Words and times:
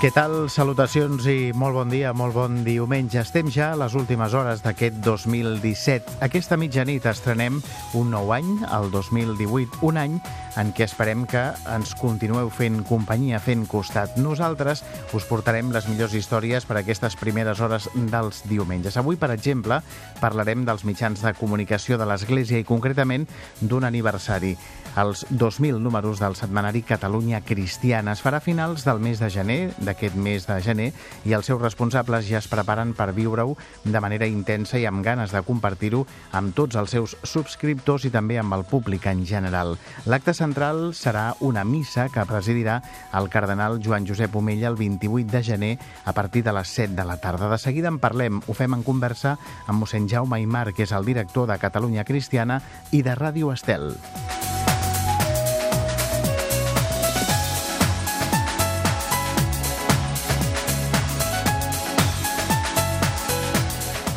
Què 0.00 0.08
tal? 0.16 0.46
Salutacions 0.48 1.26
i 1.28 1.50
molt 1.52 1.76
bon 1.76 1.90
dia, 1.92 2.14
molt 2.16 2.32
bon 2.32 2.54
diumenge. 2.64 3.18
Estem 3.20 3.50
ja 3.52 3.74
a 3.74 3.76
les 3.76 3.92
últimes 3.92 4.32
hores 4.32 4.62
d'aquest 4.64 4.96
2017. 5.04 6.14
Aquesta 6.24 6.56
mitjanit 6.56 7.04
estrenem 7.04 7.58
un 8.00 8.08
nou 8.08 8.32
any, 8.32 8.48
el 8.72 8.88
2018, 8.94 9.82
un 9.84 10.00
any 10.00 10.16
en 10.56 10.72
què 10.72 10.86
esperem 10.86 11.26
que 11.28 11.42
ens 11.68 11.92
continueu 12.00 12.48
fent 12.48 12.80
companyia, 12.88 13.42
fent 13.44 13.66
costat. 13.68 14.16
Nosaltres 14.16 14.80
us 15.12 15.28
portarem 15.28 15.68
les 15.74 15.86
millors 15.92 16.16
històries 16.16 16.64
per 16.64 16.80
aquestes 16.80 17.18
primeres 17.20 17.60
hores 17.60 17.90
dels 17.94 18.40
diumenges. 18.48 18.96
Avui, 18.96 19.20
per 19.20 19.30
exemple, 19.36 19.82
parlarem 20.20 20.64
dels 20.64 20.86
mitjans 20.88 21.20
de 21.20 21.34
comunicació 21.36 22.00
de 22.00 22.08
l'Església 22.08 22.56
i 22.56 22.66
concretament 22.66 23.28
d'un 23.60 23.84
aniversari. 23.84 24.56
Els 24.98 25.22
2.000 25.30 25.78
números 25.78 26.18
del 26.18 26.34
setmanari 26.34 26.82
Catalunya 26.82 27.44
Cristiana 27.46 28.16
es 28.16 28.24
farà 28.24 28.40
a 28.40 28.44
finals 28.44 28.82
del 28.88 28.98
mes 28.98 29.20
de 29.22 29.30
gener, 29.30 29.60
d'aquest 29.90 30.16
mes 30.16 30.46
de 30.46 30.56
gener, 30.64 30.88
i 31.26 31.34
els 31.36 31.50
seus 31.50 31.60
responsables 31.60 32.28
ja 32.30 32.38
es 32.40 32.48
preparen 32.50 32.94
per 32.96 33.10
viure-ho 33.16 33.56
de 33.84 34.00
manera 34.00 34.28
intensa 34.30 34.78
i 34.78 34.86
amb 34.88 35.04
ganes 35.04 35.34
de 35.34 35.42
compartir-ho 35.46 36.04
amb 36.36 36.54
tots 36.56 36.78
els 36.80 36.94
seus 36.94 37.16
subscriptors 37.26 38.06
i 38.06 38.14
també 38.14 38.38
amb 38.40 38.54
el 38.56 38.64
públic 38.70 39.06
en 39.10 39.24
general. 39.26 39.76
L'acte 40.06 40.34
central 40.36 40.90
serà 40.96 41.30
una 41.40 41.64
missa 41.64 42.08
que 42.12 42.26
presidirà 42.28 42.80
el 43.18 43.28
cardenal 43.32 43.80
Joan 43.84 44.06
Josep 44.08 44.36
Omella 44.36 44.70
el 44.70 44.78
28 44.80 45.30
de 45.30 45.42
gener 45.42 45.72
a 46.04 46.12
partir 46.12 46.44
de 46.44 46.54
les 46.56 46.68
7 46.68 46.94
de 46.94 47.04
la 47.04 47.18
tarda. 47.20 47.50
De 47.50 47.58
seguida 47.58 47.88
en 47.88 47.98
parlem, 47.98 48.42
ho 48.46 48.54
fem 48.54 48.76
en 48.76 48.86
conversa 48.86 49.36
amb 49.66 49.82
mossèn 49.82 50.08
Jaume 50.08 50.38
Aymar, 50.38 50.70
que 50.74 50.86
és 50.86 50.94
el 50.96 51.08
director 51.08 51.50
de 51.50 51.58
Catalunya 51.58 52.06
Cristiana 52.06 52.60
i 52.92 53.02
de 53.02 53.16
Ràdio 53.18 53.52
Estel. 53.54 53.90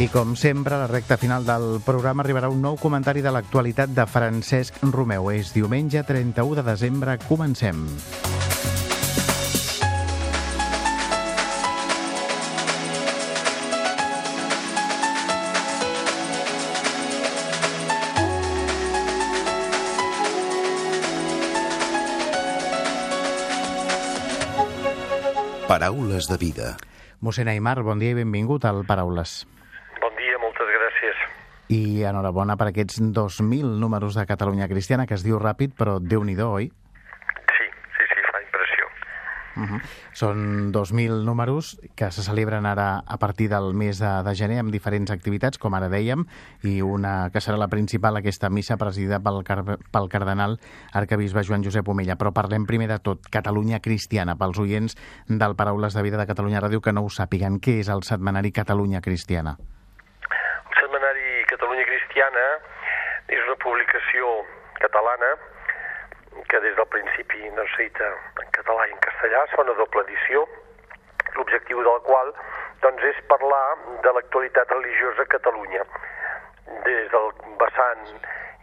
I 0.03 0.09
com 0.11 0.33
sempre, 0.35 0.75
a 0.75 0.81
la 0.81 0.87
recta 0.87 1.15
final 1.15 1.45
del 1.47 1.77
programa 1.85 2.25
arribarà 2.25 2.49
un 2.51 2.59
nou 2.59 2.75
comentari 2.75 3.21
de 3.23 3.31
l'actualitat 3.31 3.93
de 3.95 4.03
Francesc 4.03 4.81
Romeu. 4.91 5.29
És 5.31 5.53
diumenge 5.55 6.03
31 6.03 6.57
de 6.59 6.63
desembre. 6.67 7.15
Comencem. 7.23 7.85
Paraules 25.71 26.27
de 26.27 26.41
vida. 26.43 26.75
Mossèn 27.23 27.47
Aymar, 27.47 27.79
bon 27.87 28.03
dia 28.03 28.11
i 28.11 28.19
benvingut 28.19 28.67
al 28.67 28.83
Paraules. 28.83 29.45
Bon 30.03 30.11
dia, 30.19 30.35
moltes 30.41 30.67
gràcies. 30.67 31.19
I 31.71 32.03
enhorabona 32.03 32.57
per 32.59 32.69
aquests 32.69 32.99
2.000 33.01 33.79
números 33.79 34.15
de 34.15 34.25
Catalunya 34.25 34.67
Cristiana, 34.67 35.07
que 35.07 35.15
es 35.15 35.23
diu 35.23 35.39
ràpid, 35.39 35.77
però 35.77 35.99
déu 35.99 36.23
nhi 36.23 36.35
oi? 36.41 36.67
Sí, 37.53 37.67
sí, 37.95 38.07
sí, 38.11 38.25
fa 38.31 38.41
impressió. 38.41 38.89
Uh 39.55 39.63
-huh. 39.69 39.81
Són 40.13 40.71
2.000 40.73 41.23
números 41.25 41.79
que 41.95 42.11
se 42.11 42.23
celebren 42.23 42.65
ara 42.65 43.03
a 43.05 43.17
partir 43.17 43.49
del 43.49 43.73
mes 43.73 43.99
de, 43.99 44.23
de 44.23 44.35
gener 44.35 44.59
amb 44.59 44.71
diferents 44.71 45.11
activitats, 45.11 45.57
com 45.57 45.73
ara 45.73 45.89
dèiem, 45.89 46.25
i 46.63 46.81
una 46.81 47.29
que 47.31 47.39
serà 47.39 47.57
la 47.57 47.67
principal, 47.67 48.17
aquesta 48.17 48.49
missa 48.49 48.77
presidida 48.77 49.19
pel, 49.19 49.43
car 49.43 49.63
pel 49.63 50.09
cardenal 50.09 50.59
arcabisbe 50.91 51.43
Joan 51.43 51.63
Josep 51.63 51.87
Omella. 51.87 52.15
Però 52.15 52.31
parlem 52.33 52.65
primer 52.65 52.87
de 52.87 52.99
tot, 52.99 53.29
Catalunya 53.29 53.79
Cristiana, 53.79 54.35
pels 54.35 54.59
oients 54.59 54.97
del 55.27 55.55
Paraules 55.55 55.93
de 55.93 56.01
Vida 56.01 56.17
de 56.17 56.27
Catalunya 56.27 56.61
Ràdio 56.61 56.81
que 56.81 56.93
no 56.93 57.05
ho 57.05 57.09
sàpiguen. 57.09 57.59
Què 57.59 57.79
és 57.79 57.89
el 57.89 58.03
setmanari 58.03 58.51
Catalunya 58.51 59.01
Cristiana? 59.01 59.57
El 59.57 60.75
setmanari 60.81 61.45
Catalunya 61.49 61.85
Cristiana 61.85 62.45
és 63.33 63.41
una 63.47 63.57
publicació 63.63 64.29
catalana 64.79 65.29
que 66.49 66.59
des 66.61 66.75
del 66.77 66.89
principi 66.93 67.49
s'ha 67.55 67.77
dit 67.79 68.01
en 68.05 68.51
català 68.57 68.85
i 68.87 68.93
en 68.93 69.01
castellà, 69.05 69.43
es 69.43 69.53
fa 69.55 69.63
una 69.63 69.75
doble 69.79 70.03
edició, 70.05 70.43
l'objectiu 71.37 71.81
de 71.81 71.89
la 71.89 72.01
qual 72.05 72.33
doncs, 72.83 73.03
és 73.09 73.21
parlar 73.31 73.63
de 74.05 74.13
l'actualitat 74.13 74.73
religiosa 74.75 75.25
a 75.25 75.31
Catalunya, 75.33 75.85
des 76.85 77.09
del 77.13 77.31
vessant 77.61 78.03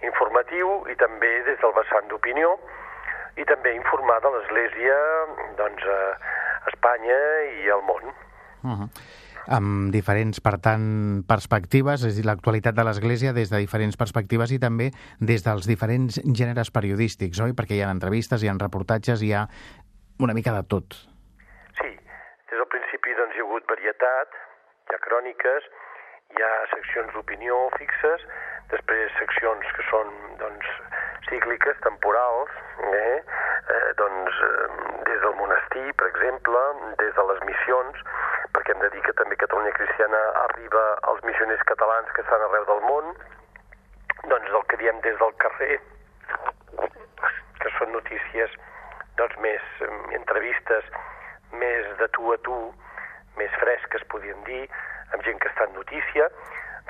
informatiu 0.06 0.76
i 0.92 0.98
també 1.02 1.32
des 1.48 1.58
del 1.64 1.74
vessant 1.78 2.06
d'opinió, 2.12 2.52
i 3.36 3.46
també 3.50 3.74
informar 3.74 4.20
de 4.22 4.34
l'Església 4.36 4.98
doncs, 5.58 5.88
a 5.96 6.70
Espanya 6.74 7.20
i 7.64 7.70
al 7.74 7.82
món. 7.90 8.14
Uh 8.62 8.76
-huh 8.76 9.20
amb 9.48 9.92
diferents, 9.94 10.40
per 10.44 10.58
tant, 10.62 11.22
perspectives, 11.28 12.04
és 12.04 12.12
a 12.12 12.16
dir, 12.18 12.26
l'actualitat 12.28 12.76
de 12.76 12.84
l'Església 12.84 13.32
des 13.36 13.50
de 13.52 13.60
diferents 13.62 13.96
perspectives 13.96 14.52
i 14.52 14.58
també 14.62 14.90
des 15.20 15.44
dels 15.46 15.68
diferents 15.68 16.20
gèneres 16.24 16.70
periodístics, 16.74 17.40
oi? 17.40 17.54
Perquè 17.56 17.78
hi 17.78 17.84
ha 17.84 17.92
entrevistes, 17.94 18.42
hi 18.42 18.50
ha 18.50 18.56
reportatges, 18.60 19.22
hi 19.22 19.32
ha 19.32 19.46
una 20.20 20.34
mica 20.36 20.52
de 20.52 20.62
tot. 20.68 20.98
Sí, 21.80 21.90
des 21.90 22.56
del 22.56 22.68
principi 22.68 23.16
doncs, 23.16 23.36
hi 23.36 23.40
ha 23.40 23.48
hagut 23.48 23.68
varietat, 23.70 24.36
hi 24.90 24.96
ha 24.96 25.02
cròniques, 25.06 25.70
hi 26.36 26.44
ha 26.44 26.52
seccions 26.74 27.14
d'opinió 27.16 27.68
fixes, 27.78 28.26
després 28.70 29.12
seccions 29.18 29.72
que 29.76 29.84
són 29.90 30.10
doncs, 30.40 30.66
cícliques, 31.28 31.78
temporals, 31.86 32.50
eh? 32.86 33.20
Eh, 33.70 33.90
doncs, 34.00 34.40
eh, 34.46 34.68
des 35.08 35.20
del 35.24 35.36
monestir, 35.38 35.86
per 36.00 36.08
exemple, 36.10 36.62
des 37.02 37.14
de 37.14 37.24
les 37.30 37.42
missions, 37.48 38.02
perquè 38.54 38.74
hem 38.74 38.82
de 38.84 38.90
dir 38.94 39.02
que 39.06 39.14
també 39.20 39.38
Catalunya 39.42 39.74
Cristiana 39.76 40.20
arriba 40.46 40.84
als 41.12 41.22
missioners 41.28 41.62
catalans 41.70 42.10
que 42.16 42.24
estan 42.26 42.46
arreu 42.46 42.66
del 42.70 42.82
món, 42.88 43.12
doncs 44.32 44.58
el 44.58 44.66
que 44.72 44.80
diem 44.82 45.00
des 45.06 45.18
del 45.22 45.34
carrer, 45.44 45.78
que 47.60 47.72
són 47.78 47.92
notícies 47.94 48.56
doncs, 49.20 49.36
més 49.44 49.62
entrevistes, 50.16 50.86
més 51.52 51.90
de 52.00 52.08
tu 52.16 52.32
a 52.32 52.38
tu, 52.46 52.58
més 53.36 53.52
fresques, 53.62 54.06
podríem 54.12 54.40
dir, 54.46 54.64
amb 55.12 55.26
gent 55.26 55.38
que 55.42 55.50
està 55.50 55.66
en 55.68 55.76
notícia, 55.76 56.30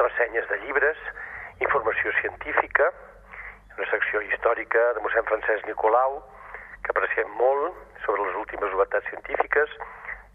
ressenyes 0.00 0.48
de 0.48 0.58
llibres, 0.64 1.00
informació 1.60 2.12
científica, 2.20 2.90
una 3.76 3.88
secció 3.90 4.20
històrica 4.26 4.80
de 4.96 5.02
mossèn 5.04 5.26
Francesc 5.28 5.68
Nicolau, 5.68 6.20
que 6.84 6.92
apreciem 6.94 7.30
molt 7.38 7.76
sobre 8.04 8.24
les 8.26 8.38
últimes 8.42 8.72
novetats 8.72 9.08
científiques, 9.12 9.72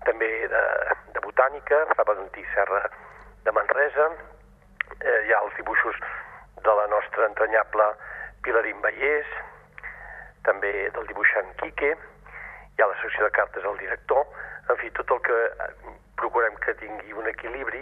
també 0.06 0.30
de, 0.52 0.63
de 1.16 1.24
botànica, 1.25 1.81
fa 1.97 2.06
Valentí 2.08 2.46
Serra 2.53 2.84
de 3.46 3.53
Manresa, 3.58 4.09
eh, 5.02 5.19
hi 5.25 5.34
ha 5.34 5.41
els 5.41 5.58
dibuixos 5.58 5.97
de 6.62 6.75
la 6.80 6.88
nostra 6.94 7.30
entranyable 7.30 7.90
Pilarín 8.46 8.81
Vallès, 8.86 9.30
també 10.46 10.74
del 10.94 11.09
dibuixant 11.09 11.50
Quique, 11.62 11.96
hi 12.75 12.84
ha 12.84 12.90
la 12.92 13.00
secció 13.02 13.25
de 13.25 13.34
cartes 13.34 13.66
al 13.66 13.78
director, 13.81 14.25
en 14.69 14.78
fi, 14.81 14.92
tot 14.97 15.12
el 15.13 15.22
que 15.25 15.40
procurem 16.22 16.56
que 16.62 16.78
tingui 16.81 17.13
un 17.18 17.28
equilibri, 17.30 17.81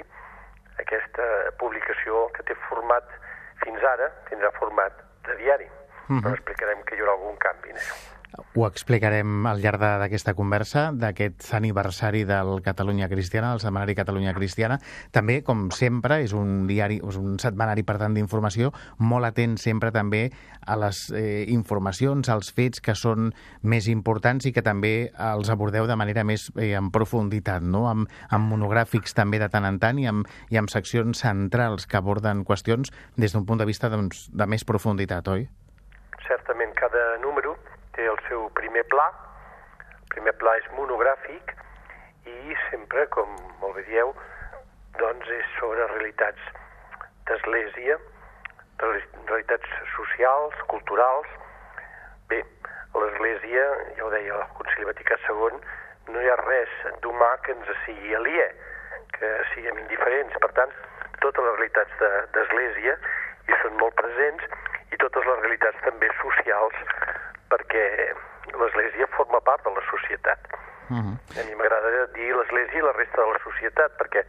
aquesta 0.82 1.26
publicació 1.60 2.28
que 2.36 2.44
té 2.48 2.56
format 2.70 3.08
fins 3.64 3.84
ara, 3.84 4.10
tindrà 4.30 4.52
format 4.60 4.94
de 5.28 5.36
diari, 5.42 5.68
uh 5.68 6.16
-huh. 6.16 6.22
però 6.22 6.34
explicarem 6.34 6.84
que 6.84 6.96
hi 6.96 7.00
haurà 7.00 7.14
algun 7.18 7.38
canvi 7.38 7.70
en 7.70 7.78
això. 7.78 7.96
Ho 8.34 8.66
explicarem 8.66 9.46
al 9.46 9.60
llarg 9.62 9.82
d'aquesta 9.82 10.34
conversa, 10.34 10.88
d'aquest 10.98 11.52
aniversari 11.54 12.24
del 12.26 12.64
Catalunya 12.66 13.10
Cristiana, 13.10 13.52
del 13.52 13.62
setmanari 13.62 13.94
Catalunya 13.94 14.34
Cristiana. 14.34 14.80
També, 15.14 15.42
com 15.46 15.68
sempre, 15.76 16.18
és 16.26 16.34
un 16.38 16.66
diari, 16.70 16.98
és 16.98 17.20
un 17.20 17.38
setmanari, 17.42 17.86
per 17.86 18.00
tant, 18.02 18.18
d'informació, 18.18 18.72
molt 18.98 19.30
atent 19.30 19.58
sempre 19.62 19.92
també 19.94 20.24
a 20.66 20.78
les 20.82 21.06
eh, 21.14 21.46
informacions, 21.54 22.30
als 22.34 22.50
fets 22.54 22.82
que 22.82 22.98
són 22.98 23.32
més 23.62 23.90
importants 23.92 24.50
i 24.50 24.54
que 24.56 24.66
també 24.66 25.12
els 25.14 25.54
abordeu 25.54 25.86
de 25.90 25.98
manera 26.00 26.26
més 26.26 26.50
eh, 26.58 26.74
en 26.78 26.90
profunditat, 26.94 27.62
no? 27.62 27.86
amb, 27.92 28.10
amb 28.34 28.50
monogràfics 28.50 29.14
també 29.14 29.42
de 29.44 29.50
tant 29.54 29.70
en 29.70 29.78
tant 29.84 30.02
i 30.02 30.10
amb, 30.10 30.30
i 30.50 30.58
amb 30.58 30.74
seccions 30.74 31.22
centrals 31.22 31.86
que 31.86 32.02
aborden 32.02 32.46
qüestions 32.48 32.94
des 33.18 33.34
d'un 33.34 33.46
punt 33.46 33.62
de 33.62 33.70
vista 33.70 33.94
doncs, 33.94 34.30
de 34.34 34.50
més 34.50 34.66
profunditat, 34.66 35.30
oi? 35.30 35.50
Té 37.94 38.06
el 38.10 38.18
seu 38.28 38.48
primer 38.58 38.82
pla, 38.90 39.06
el 39.94 40.08
primer 40.16 40.34
pla 40.42 40.56
és 40.58 40.70
monogràfic 40.78 41.52
i 42.26 42.56
sempre, 42.70 43.06
com 43.14 43.30
molt 43.62 43.76
bé 43.78 43.84
dieu, 43.90 44.14
doncs 44.98 45.30
és 45.36 45.52
sobre 45.60 45.86
realitats 45.92 46.48
d'església, 47.30 48.00
realitats 48.82 49.78
socials, 49.94 50.58
culturals. 50.74 51.30
Bé, 52.34 52.42
l'església, 52.98 53.68
ja 54.00 54.08
ho 54.08 54.12
deia 54.16 54.40
el 54.40 54.44
Concili 54.58 54.90
Vaticà 54.90 55.20
II, 55.28 55.62
no 56.10 56.22
hi 56.26 56.34
ha 56.34 56.40
res 56.42 56.74
d'humà 57.06 57.30
que 57.46 57.54
ens 57.54 57.72
sigui 57.86 58.18
aliè, 58.18 58.50
que 59.20 59.32
siguem 59.54 59.86
indiferents. 59.86 60.42
Per 60.42 60.52
tant, 60.58 60.74
totes 61.22 61.46
les 61.46 61.58
realitats 61.62 62.02
d'Església 62.34 62.98
hi 63.48 63.62
són 63.62 63.78
molt 63.86 64.02
presents 64.02 64.50
i 64.90 65.02
totes 65.06 65.30
les 65.30 65.42
realitats 65.46 65.86
també 65.86 66.10
socials 66.26 66.82
perquè 67.54 67.86
l'Església 68.58 69.08
forma 69.18 69.40
part 69.46 69.64
de 69.66 69.72
la 69.78 69.86
societat. 69.92 70.40
Uh 70.90 70.98
-huh. 70.98 71.16
A 71.40 71.42
mi 71.48 71.56
m'agrada 71.56 72.08
dir 72.18 72.30
l'Església 72.36 72.80
i 72.80 72.88
la 72.88 72.98
resta 73.02 73.22
de 73.22 73.30
la 73.34 73.40
societat 73.48 73.92
perquè 74.00 74.22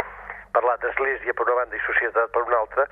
parlar 0.53 0.77
d'Església 0.79 1.33
per 1.35 1.47
una 1.47 1.59
banda 1.61 1.77
i 1.77 1.87
societat 1.91 2.31
per 2.31 2.43
una 2.43 2.59
altra 2.63 2.85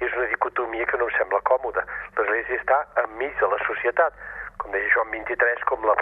és 0.00 0.12
una 0.16 0.26
dicotomia 0.32 0.86
que 0.86 0.96
no 0.96 1.04
em 1.08 1.14
sembla 1.18 1.40
còmoda. 1.50 1.82
L'Església 2.16 2.56
està 2.56 2.78
enmig 3.04 3.34
de 3.40 3.48
la 3.54 3.60
societat, 3.66 4.12
com 4.56 4.72
deia 4.72 4.92
Joan 4.94 5.10
23, 5.10 5.64
com 5.70 5.84
la, 5.84 5.94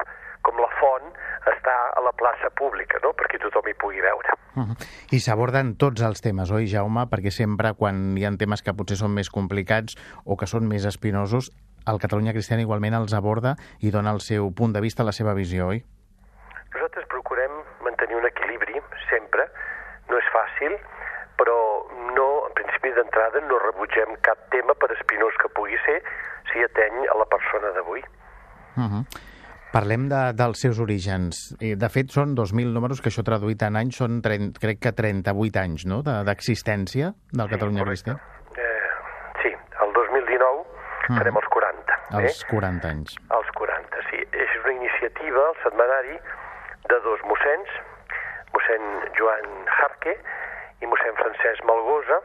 com 0.46 0.61
la 0.62 0.70
font 0.81 1.08
està 1.52 1.75
a 1.99 2.00
la 2.06 2.12
plaça 2.12 2.50
pública, 2.50 3.00
no? 3.02 3.12
perquè 3.19 3.40
tothom 3.43 3.67
hi 3.69 3.75
pugui 3.75 4.00
veure. 4.00 4.31
Uh 4.55 4.62
-huh. 4.62 4.76
I 5.11 5.19
s'aborden 5.20 5.76
tots 5.76 6.02
els 6.02 6.20
temes, 6.20 6.50
oi, 6.50 6.67
Jaume? 6.67 7.06
Perquè 7.11 7.31
sempre 7.31 7.75
quan 7.75 8.17
hi 8.19 8.25
ha 8.25 8.37
temes 8.37 8.62
que 8.62 8.75
potser 8.75 8.96
són 8.96 9.14
més 9.14 9.31
complicats 9.31 9.96
o 10.25 10.37
que 10.37 10.46
són 10.46 10.69
més 10.69 10.85
espinosos, 10.85 11.50
el 11.88 12.00
Catalunya 12.02 12.35
Cristiana 12.37 12.64
igualment 12.64 12.94
els 12.99 13.14
aborda 13.17 13.56
i 13.81 13.93
dona 13.94 14.12
el 14.17 14.20
seu 14.20 14.52
punt 14.52 14.75
de 14.76 14.82
vista, 14.85 15.06
la 15.06 15.14
seva 15.17 15.35
visió, 15.35 15.69
oi? 15.75 15.82
Nosaltres 16.75 17.08
procurem 17.08 17.55
mantenir 17.85 18.19
un 18.19 18.26
equilibri, 18.29 18.81
sempre. 19.08 19.49
No 20.08 20.19
és 20.20 20.29
fàcil, 20.35 20.76
però 21.40 21.56
no, 22.17 22.29
en 22.49 22.55
principi 22.58 22.93
d'entrada 22.96 23.43
no 23.46 23.61
rebutgem 23.62 24.17
cap 24.26 24.49
tema 24.55 24.76
per 24.79 24.90
espinós 24.96 25.37
que 25.43 25.50
pugui 25.56 25.79
ser 25.87 25.99
si 26.52 26.62
ateny 26.64 27.05
a 27.08 27.17
la 27.19 27.26
persona 27.31 27.73
d'avui. 27.76 28.05
Uh 28.76 28.88
-huh. 28.88 29.05
Parlem 29.69 30.08
de, 30.08 30.32
dels 30.32 30.62
seus 30.64 30.79
orígens. 30.81 31.55
De 31.61 31.88
fet, 31.93 32.08
són 32.11 32.35
2.000 32.37 32.73
números, 32.73 33.02
que 33.05 33.11
això 33.11 33.23
traduït 33.23 33.62
en 33.62 33.76
anys 33.76 33.96
són, 34.00 34.23
30, 34.25 34.58
crec 34.62 34.81
que 34.81 34.93
38 34.93 35.61
anys 35.61 35.85
no? 35.85 36.00
d'existència 36.02 37.12
de, 37.12 37.37
del 37.37 37.49
sí, 37.49 37.52
Catalunya 37.52 37.85
Cristià. 37.85 38.14
Eh, 38.56 38.90
sí, 39.43 39.52
el 39.85 39.93
2019 39.93 40.58
uh 40.58 40.64
-huh. 40.64 41.19
farem 41.19 41.37
els 41.37 41.49
40. 41.49 41.68
Eh? 42.09 42.33
40 42.49 42.89
anys. 42.89 43.17
Els 43.37 43.51
40, 43.59 44.03
sí. 44.09 44.23
És 44.33 44.57
una 44.63 44.73
iniciativa, 44.73 45.45
el 45.51 45.57
setmanari, 45.63 46.17
de 46.89 47.01
dos 47.05 47.21
mossens, 47.29 47.73
mossèn 48.55 48.87
Joan 49.19 49.49
Jarque 49.77 50.15
i 50.81 50.89
mossèn 50.89 51.19
Francesc 51.21 51.65
Malgosa, 51.69 52.21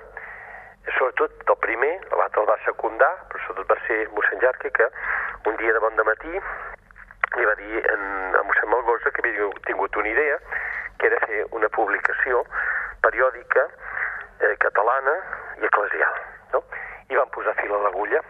sobretot 0.98 1.52
el 1.52 1.60
primer, 1.64 1.92
l'altre 2.16 2.44
el 2.44 2.48
va 2.48 2.58
secundar, 2.64 3.12
però 3.32 3.42
sobretot 3.44 3.74
va 3.74 3.80
ser 3.88 4.00
mossèn 4.16 4.40
Jarque, 4.44 4.72
que 4.72 4.88
un 5.52 5.60
dia 5.60 5.74
de 5.76 5.82
bon 5.84 6.00
matí 6.08 6.32
li 6.32 7.50
va 7.50 7.56
dir 7.60 7.84
en, 7.92 8.06
a 8.40 8.44
mossèn 8.48 8.72
Malgosa 8.72 9.12
que 9.12 9.24
havia 9.26 9.50
tingut 9.68 10.00
una 10.00 10.12
idea, 10.14 10.40
que 11.00 11.10
era 11.12 11.20
fer 11.26 11.44
una 11.52 11.68
publicació 11.76 12.46
periòdica 13.04 13.68
eh, 13.68 14.56
catalana 14.64 15.18
i 15.60 15.68
eclesial. 15.68 16.22
No? 16.54 16.64
I 17.10 17.20
van 17.20 17.32
posar 17.36 17.56
fil 17.60 17.74
a 17.76 17.82
l'agulla. 17.84 18.24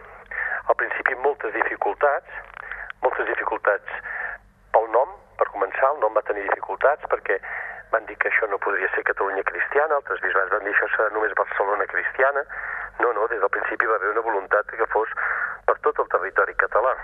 Al 0.68 0.76
principi 0.80 1.14
moltes 1.20 1.52
dificultats, 1.52 2.38
moltes 3.04 3.26
dificultats 3.28 3.98
pel 4.72 4.88
nom, 4.94 5.10
per 5.38 5.48
començar, 5.52 5.90
el 5.92 6.00
nom 6.00 6.14
va 6.16 6.24
tenir 6.28 6.46
dificultats 6.46 7.04
perquè 7.12 7.36
van 7.92 8.06
dir 8.08 8.16
que 8.18 8.30
això 8.30 8.48
no 8.50 8.58
podria 8.64 8.88
ser 8.94 9.04
Catalunya 9.06 9.44
cristiana, 9.46 9.98
altres 10.00 10.22
bisbats 10.24 10.50
van 10.54 10.64
dir 10.64 10.72
això 10.72 10.88
serà 10.94 11.10
només 11.14 11.36
Barcelona 11.38 11.86
cristiana. 11.90 12.42
No, 13.02 13.12
no, 13.12 13.26
des 13.30 13.42
del 13.42 13.52
principi 13.56 13.86
va 13.90 13.98
haver 14.00 14.10
una 14.14 14.24
voluntat 14.24 14.72
que 14.72 14.88
fos 14.94 15.12
per 15.68 15.76
tot 15.86 16.00
el 16.02 16.08
territori 16.14 16.56
català. 16.62 16.94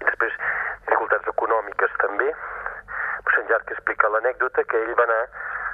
I 0.00 0.04
després, 0.04 0.36
dificultats 0.84 1.32
econòmiques 1.34 1.98
també. 2.02 2.30
Sant 3.34 3.50
Llarg 3.50 3.72
explica 3.74 4.12
l'anècdota 4.12 4.62
que 4.70 4.82
ell 4.84 4.94
va 4.98 5.06
anar 5.08 5.22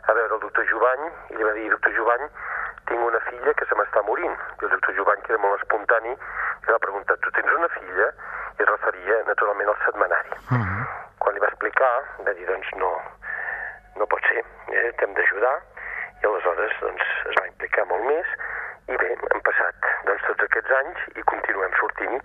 a 0.08 0.16
veure 0.16 0.38
el 0.38 0.44
doctor 0.46 0.64
Jovany 0.70 1.02
i 1.10 1.36
li 1.36 1.44
va 1.44 1.52
dir, 1.58 1.68
doctor 1.74 1.92
Jovany, 1.96 2.24
tinc 2.88 3.04
una 3.06 3.20
filla 3.28 3.54
que 3.58 3.68
se 3.68 3.76
m'està 3.76 4.02
morint. 4.06 4.36
I 4.60 4.68
el 4.68 4.72
doctor 4.76 4.96
Jovany, 4.96 5.20
que 5.26 5.34
era 5.34 5.42
molt 5.42 5.60
espontani, 5.60 6.16
li 6.70 6.76
va 6.76 6.86
preguntar, 6.86 7.16
tu 7.18 7.30
tens 7.34 7.50
una 7.58 7.68
filla? 7.74 8.06
I 8.58 8.62
es 8.62 8.68
referia 8.68 9.16
naturalment 9.26 9.70
al 9.72 9.78
setmanari. 9.84 10.36
Uh 10.38 10.54
mhm. 10.54 10.62
-huh. 10.62 10.84
Quan 11.18 11.34
li 11.34 11.40
va 11.42 11.48
explicar, 11.50 11.94
va 12.26 12.32
dir, 12.32 12.46
doncs 12.46 12.68
no, 12.82 12.90
no 13.98 14.06
pot 14.06 14.22
ser, 14.30 14.44
eh? 14.78 14.92
t'hem 14.98 15.14
d'ajudar, 15.14 15.56
i 16.22 16.26
aleshores 16.26 16.72
doncs, 16.80 17.02
es 17.30 17.34
va 17.40 17.46
implicar 17.46 17.84
molt 17.86 18.04
més, 18.12 18.26
i 18.86 18.96
bé, 19.02 19.10
hem 19.32 19.42
passat 19.48 19.74
doncs, 20.06 20.22
tots 20.28 20.42
aquests 20.44 20.70
anys 20.70 20.98
i 21.16 21.22
continuem 21.32 21.74
sortint 21.80 22.22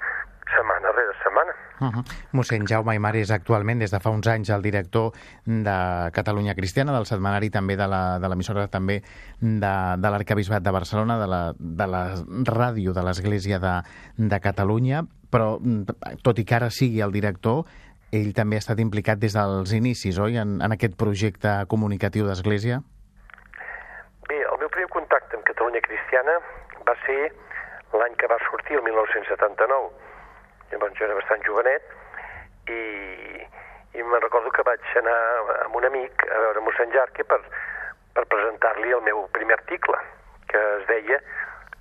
setmana 0.53 0.91
rere 0.91 1.13
setmana. 1.23 1.53
Uh 1.79 1.91
-huh. 1.91 2.03
Mossèn 2.31 2.67
Jaume 2.67 2.91
Aymar 2.91 3.15
és 3.15 3.31
actualment, 3.31 3.79
des 3.79 3.91
de 3.91 3.99
fa 3.99 4.09
uns 4.09 4.27
anys, 4.27 4.49
el 4.49 4.61
director 4.61 5.11
de 5.45 6.11
Catalunya 6.11 6.55
Cristiana, 6.55 6.93
del 6.93 7.05
setmanari 7.05 7.49
també 7.49 7.75
de 7.75 7.87
l'emissora 7.87 8.67
també 8.67 9.01
de, 9.41 9.73
de 9.97 10.09
l'Arcabisbat 10.09 10.63
de 10.63 10.71
Barcelona, 10.71 11.19
de 11.19 11.27
la, 11.27 11.53
de 11.59 11.87
la 11.87 12.15
ràdio 12.45 12.93
de 12.93 13.03
l'Església 13.03 13.59
de, 13.59 13.81
de 14.17 14.39
Catalunya, 14.39 15.03
però 15.31 15.59
tot 16.23 16.39
i 16.39 16.45
que 16.45 16.55
ara 16.55 16.69
sigui 16.69 17.01
el 17.01 17.11
director, 17.11 17.65
ell 18.11 18.33
també 18.33 18.55
ha 18.55 18.63
estat 18.63 18.79
implicat 18.79 19.19
des 19.19 19.33
dels 19.33 19.73
inicis, 19.73 20.19
oi, 20.19 20.37
en, 20.37 20.61
en 20.61 20.71
aquest 20.71 20.95
projecte 20.97 21.65
comunicatiu 21.67 22.25
d'Església? 22.25 22.79
Bé, 24.29 24.39
el 24.41 24.57
meu 24.59 24.69
primer 24.69 24.89
contacte 24.89 25.35
amb 25.35 25.45
Catalunya 25.45 25.81
Cristiana 25.81 26.39
va 26.87 26.95
ser 27.05 27.33
l'any 27.99 28.15
que 28.19 28.27
va 28.27 28.37
sortir, 28.49 28.77
el 28.77 28.83
1979. 28.83 30.14
Llavors 30.71 30.97
jo 30.97 31.05
era 31.05 31.17
bastant 31.17 31.43
jovenet 31.45 31.93
i, 32.71 32.81
i 33.95 34.03
me'n 34.03 34.23
recordo 34.23 34.51
que 34.51 34.65
vaig 34.67 34.91
anar 35.01 35.17
amb 35.65 35.77
un 35.79 35.87
amic 35.89 36.25
a 36.27 36.41
veure 36.47 36.63
mossèn 36.65 36.93
Jarque 36.95 37.25
per, 37.29 37.41
per 38.17 38.25
presentar-li 38.31 38.93
el 38.95 39.03
meu 39.05 39.25
primer 39.37 39.59
article, 39.59 39.99
que 40.51 40.61
es 40.79 40.87
deia 40.91 41.21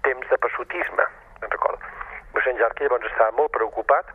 Temps 0.05 0.29
de 0.29 0.37
passotisme, 0.37 1.05
me'n 1.41 1.53
recordo. 1.55 1.93
Mossèn 2.35 2.59
Jarque 2.61 2.85
llavors 2.85 3.07
estava 3.09 3.33
molt 3.39 3.55
preocupat 3.57 4.11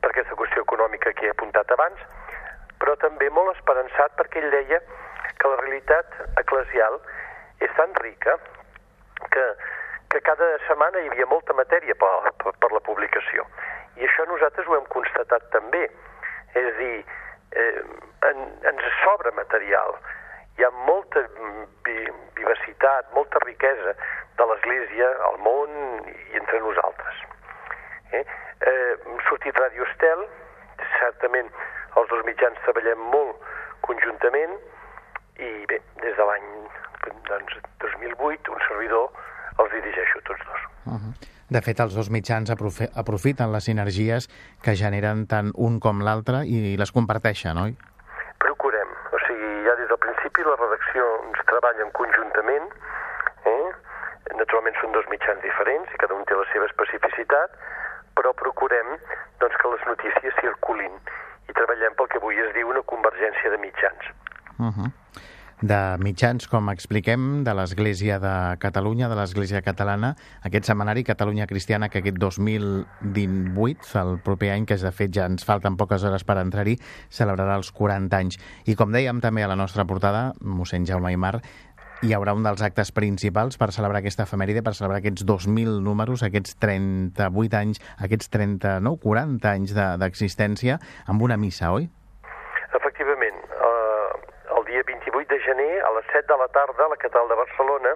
per 0.00 0.10
aquesta 0.10 0.38
qüestió 0.38 0.64
econòmica 0.64 1.12
que 1.18 1.28
he 1.28 1.34
apuntat 1.34 1.72
abans, 1.74 2.00
però 2.80 2.96
també 3.02 3.28
molt 3.30 3.52
esperançat 3.56 4.16
perquè 4.16 4.40
ell 4.40 4.52
deia 4.54 4.80
que 5.36 5.50
la 5.52 5.60
realitat 5.60 6.16
eclesial 6.40 6.98
és 7.60 7.72
tan 7.76 7.92
rica 8.00 8.36
que, 9.32 9.44
que 10.12 10.20
cada 10.24 10.48
setmana 10.66 11.00
hi 11.00 11.10
havia 11.10 11.28
molta 11.28 11.56
matèria 11.56 11.96
per, 12.00 12.32
per, 12.42 12.54
per 12.62 12.72
la 12.72 12.82
publicació. 12.88 13.44
I 13.96 14.06
això 14.08 14.26
nosaltres 14.28 14.68
ho 14.68 14.76
hem 14.76 14.88
constatat 14.92 15.48
també. 15.54 15.86
És 16.54 16.66
a 16.66 16.76
dir, 16.78 17.04
eh, 17.52 17.82
en, 18.30 18.44
ens 18.70 18.88
sobra 19.02 19.32
material. 19.36 19.96
Hi 20.56 20.64
ha 20.64 20.70
molta 20.88 21.22
vi, 21.84 21.96
vivacitat, 22.38 23.12
molta 23.14 23.40
riquesa 23.44 23.94
de 24.36 24.46
l'Església 24.50 25.10
al 25.28 25.38
món 25.44 25.72
i 26.12 26.40
entre 26.40 26.60
nosaltres. 26.64 27.22
Eh? 28.12 28.24
Eh, 28.60 28.94
sortit 29.28 29.56
Ràdio 29.60 29.84
Estel, 29.90 30.24
certament 30.98 31.50
els 31.96 32.08
dos 32.12 32.24
mitjans 32.28 32.60
treballem 32.64 33.04
molt 33.12 33.44
conjuntament 33.86 34.56
i 35.40 35.50
bé, 35.70 35.80
des 36.02 36.16
de 36.16 36.28
l'any 36.28 36.50
doncs, 37.28 37.56
2008 37.84 38.52
un 38.52 38.62
servidor 38.68 39.08
els 39.62 39.72
dirigeixo 39.72 40.20
tots 40.28 40.44
dos. 40.48 40.68
Uh 40.86 40.96
-huh. 40.96 41.35
De 41.46 41.60
fet, 41.62 41.78
els 41.78 41.94
dos 41.94 42.08
mitjans 42.10 42.50
aprofiten 42.50 43.52
les 43.54 43.68
sinergies 43.68 44.26
que 44.66 44.74
generen 44.74 45.26
tant 45.30 45.52
un 45.54 45.78
com 45.78 46.00
l'altre 46.02 46.42
i 46.42 46.74
les 46.80 46.90
comparteixen, 46.90 47.60
oi? 47.62 47.76
Procurem. 48.42 48.90
O 49.14 49.20
sigui, 49.26 49.50
ja 49.66 49.76
des 49.78 49.86
del 49.92 50.00
principi 50.02 50.46
la 50.48 50.56
redacció 50.58 51.06
ens 51.28 51.44
treballa 51.52 51.86
conjuntament, 52.00 52.66
eh? 53.52 53.68
naturalment 54.34 54.74
són 54.80 54.98
dos 54.98 55.06
mitjans 55.12 55.38
diferents 55.44 55.94
i 55.94 56.02
cada 56.02 56.18
un 56.18 56.26
té 56.26 56.34
la 56.34 56.48
seva 56.50 56.66
especificitat, 56.66 57.54
però 58.18 58.34
procurem 58.34 58.96
doncs, 59.38 59.56
que 59.62 59.72
les 59.76 59.86
notícies 59.86 60.38
circulin 60.42 60.98
i 61.46 61.54
treballem 61.54 61.94
pel 61.94 62.10
que 62.10 62.18
avui 62.18 62.42
es 62.42 62.52
diu 62.58 62.74
una 62.74 62.82
convergència 62.90 63.54
de 63.54 63.62
mitjans. 63.62 64.10
Uh 64.58 64.72
-huh. 64.74 64.90
De 65.62 65.96
mitjans, 66.04 66.44
com 66.52 66.66
expliquem, 66.68 67.22
de 67.40 67.52
l'Església 67.56 68.18
de 68.20 68.32
Catalunya, 68.60 69.06
de 69.08 69.16
l'Església 69.16 69.62
Catalana, 69.64 70.10
aquest 70.44 70.68
setmanari 70.68 71.00
Catalunya 71.00 71.46
Cristiana, 71.48 71.88
que 71.88 72.02
aquest 72.02 72.18
2018, 72.20 73.88
el 74.02 74.18
proper 74.20 74.50
any, 74.52 74.66
que 74.68 74.76
és 74.76 74.84
de 74.84 74.92
fet 74.92 75.14
ja 75.16 75.24
ens 75.24 75.48
falten 75.48 75.78
poques 75.80 76.04
hores 76.04 76.28
per 76.28 76.36
entrar-hi, 76.42 76.76
celebrarà 77.08 77.56
els 77.56 77.72
40 77.72 78.20
anys. 78.20 78.36
I 78.68 78.76
com 78.76 78.92
dèiem 78.92 79.24
també 79.24 79.46
a 79.46 79.48
la 79.48 79.56
nostra 79.56 79.88
portada, 79.88 80.34
mossèn 80.44 80.84
Jaume 80.84 81.14
Aymar, 81.14 81.40
hi 82.04 82.12
haurà 82.12 82.36
un 82.36 82.44
dels 82.44 82.60
actes 82.60 82.92
principals 82.92 83.56
per 83.56 83.72
celebrar 83.72 84.04
aquesta 84.04 84.28
efemèride, 84.28 84.60
per 84.60 84.76
celebrar 84.76 85.00
aquests 85.00 85.24
2.000 85.24 85.80
números, 85.80 86.20
aquests 86.20 86.60
38 86.60 87.56
anys, 87.56 87.80
aquests 87.96 88.28
30, 88.28 88.80
no, 88.84 88.98
40 89.00 89.54
anys 89.56 89.72
d'existència, 89.72 90.76
de, 90.76 90.96
amb 91.08 91.24
una 91.24 91.40
missa, 91.40 91.72
oi? 91.72 91.88
8 95.26 95.34
de 95.34 95.40
gener, 95.40 95.82
a 95.82 95.90
les 95.90 96.06
7 96.12 96.32
de 96.32 96.38
la 96.38 96.48
tarda, 96.48 96.84
a 96.84 96.88
la 96.88 96.96
capital 96.96 97.28
de 97.28 97.34
Barcelona, 97.34 97.90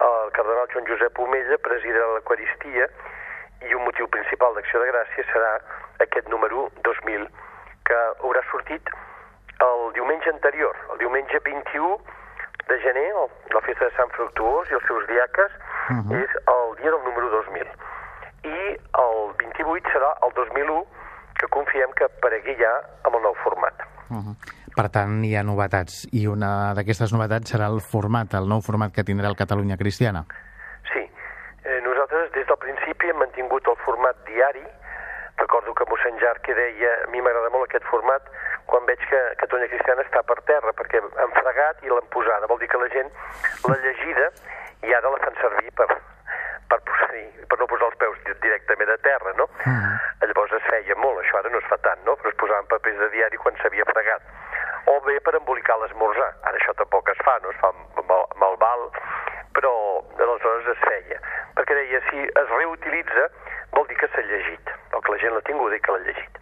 el 0.00 0.32
cardenal 0.32 0.68
Joan 0.72 0.86
Josep 0.86 1.18
Omella 1.18 1.58
presidirà 1.58 2.06
l'Eucaristia 2.14 2.88
i 3.68 3.74
un 3.74 3.84
motiu 3.84 4.08
principal 4.08 4.54
d'Acció 4.54 4.80
de 4.80 4.88
Gràcia 4.88 5.24
serà 5.32 5.50
aquest 6.04 6.28
número 6.32 6.68
2000, 6.86 7.26
que 7.84 7.98
haurà 8.22 8.42
sortit 8.50 8.88
el 9.60 9.92
diumenge 9.92 10.30
anterior, 10.30 10.76
el 10.92 10.98
diumenge 11.02 11.40
21 11.44 11.98
de 12.68 12.78
gener, 12.80 13.08
la 13.52 13.64
festa 13.66 13.88
de 13.88 13.96
Sant 13.96 14.12
Fructuós 14.16 14.70
i 14.70 14.78
els 14.78 14.86
seus 14.86 15.06
diaques, 15.08 15.52
uh 15.90 16.00
-huh. 16.00 16.22
és 16.22 16.30
el 16.54 16.76
dia 16.80 16.90
del 16.90 17.04
número 17.04 17.28
2000. 17.28 17.68
I 18.44 18.78
el 19.04 19.18
28 19.36 19.90
serà 19.90 20.16
el 20.24 20.32
2001, 20.32 20.86
que 21.38 21.46
confiem 21.48 21.92
que 21.92 22.04
aparegui 22.04 22.56
ja 22.56 22.72
amb 23.04 23.16
el 23.16 23.22
nou 23.22 23.34
format. 23.44 23.74
Uh 24.10 24.16
-huh. 24.16 24.34
Per 24.78 24.86
tant, 24.94 25.24
hi 25.26 25.32
ha 25.34 25.40
novetats, 25.42 26.04
i 26.14 26.20
una 26.30 26.70
d'aquestes 26.78 27.10
novetats 27.10 27.50
serà 27.50 27.66
el 27.72 27.80
format, 27.82 28.36
el 28.38 28.44
nou 28.46 28.60
format 28.62 28.92
que 28.94 29.02
tindrà 29.02 29.26
el 29.26 29.34
Catalunya 29.40 29.76
Cristiana. 29.80 30.20
Sí. 30.92 31.02
Eh, 31.02 31.80
nosaltres, 31.82 32.28
des 32.36 32.46
del 32.46 32.60
principi, 32.62 33.10
hem 33.10 33.18
mantingut 33.18 33.66
el 33.72 33.78
format 33.82 34.20
diari. 34.28 34.62
Recordo 35.42 35.74
que 35.74 35.86
mossèn 35.90 36.20
Jarque 36.22 36.54
deia, 36.54 36.92
a 37.02 37.10
mi 37.10 37.18
m'agrada 37.26 37.50
molt 37.50 37.66
aquest 37.66 37.90
format, 37.90 38.30
quan 38.70 38.86
veig 38.86 39.02
que 39.10 39.22
Catalunya 39.42 39.66
Cristiana 39.72 40.04
està 40.06 40.22
per 40.30 40.38
terra, 40.46 40.70
perquè 40.78 41.02
han 41.02 41.34
fregat 41.40 41.82
i 41.82 41.90
l'han 41.90 42.06
posada. 42.14 42.46
Vol 42.46 42.62
dir 42.62 42.70
que 42.70 42.78
la 42.78 42.90
gent 42.94 43.10
l'ha 43.66 43.78
llegida 43.82 44.30
i 44.86 44.94
ara 44.94 45.10
la 45.10 45.18
fan 45.24 45.42
servir 45.42 45.74
per, 45.74 45.88
per, 46.70 46.78
sí, 47.08 47.24
per 47.50 47.58
no 47.58 47.66
posar 47.66 47.90
els 47.90 47.98
peus 48.04 48.22
directament 48.46 48.94
a 48.94 48.98
terra, 49.10 49.34
no? 49.42 49.50
Uh 49.58 49.74
-huh. 49.74 50.26
Llavors 50.28 50.54
es 50.54 50.70
feia 50.70 50.94
molt, 51.02 51.18
això 51.18 51.42
ara 51.42 51.50
no 51.50 51.58
es 51.58 51.66
fa 51.66 51.82
tant, 51.82 51.98
no? 52.06 52.14
Però 52.14 52.30
es 52.30 52.38
posaven 52.38 52.70
papers 52.70 52.98
de 52.98 53.10
diari 53.10 53.36
quan 53.42 53.56
s'havia 53.58 53.90
fregat. 53.90 54.22
O 54.88 55.00
bé 55.04 55.18
per 55.20 55.34
embolicar 55.36 55.76
l'esmorzar. 55.82 56.30
Ara 56.48 56.56
això 56.56 56.74
tampoc 56.78 57.10
es 57.12 57.20
fa, 57.26 57.36
no? 57.44 57.52
Es 57.52 57.60
fa 57.60 57.72
amb, 57.74 58.00
amb 58.08 58.44
el 58.48 58.56
val, 58.62 58.86
però 59.56 59.72
aleshores 60.16 60.70
es 60.72 60.80
feia. 60.84 61.18
Perquè 61.58 61.76
deia, 61.76 62.00
si 62.08 62.24
es 62.24 62.52
reutilitza, 62.54 63.28
vol 63.76 63.88
dir 63.90 63.98
que 64.00 64.08
s'ha 64.14 64.24
llegit, 64.30 64.72
o 64.94 65.00
que 65.00 65.14
la 65.14 65.20
gent 65.24 65.34
l'ha 65.36 65.44
tingut 65.48 65.74
i 65.76 65.80
que 65.84 65.94
l'ha 65.94 66.04
llegit. 66.06 66.38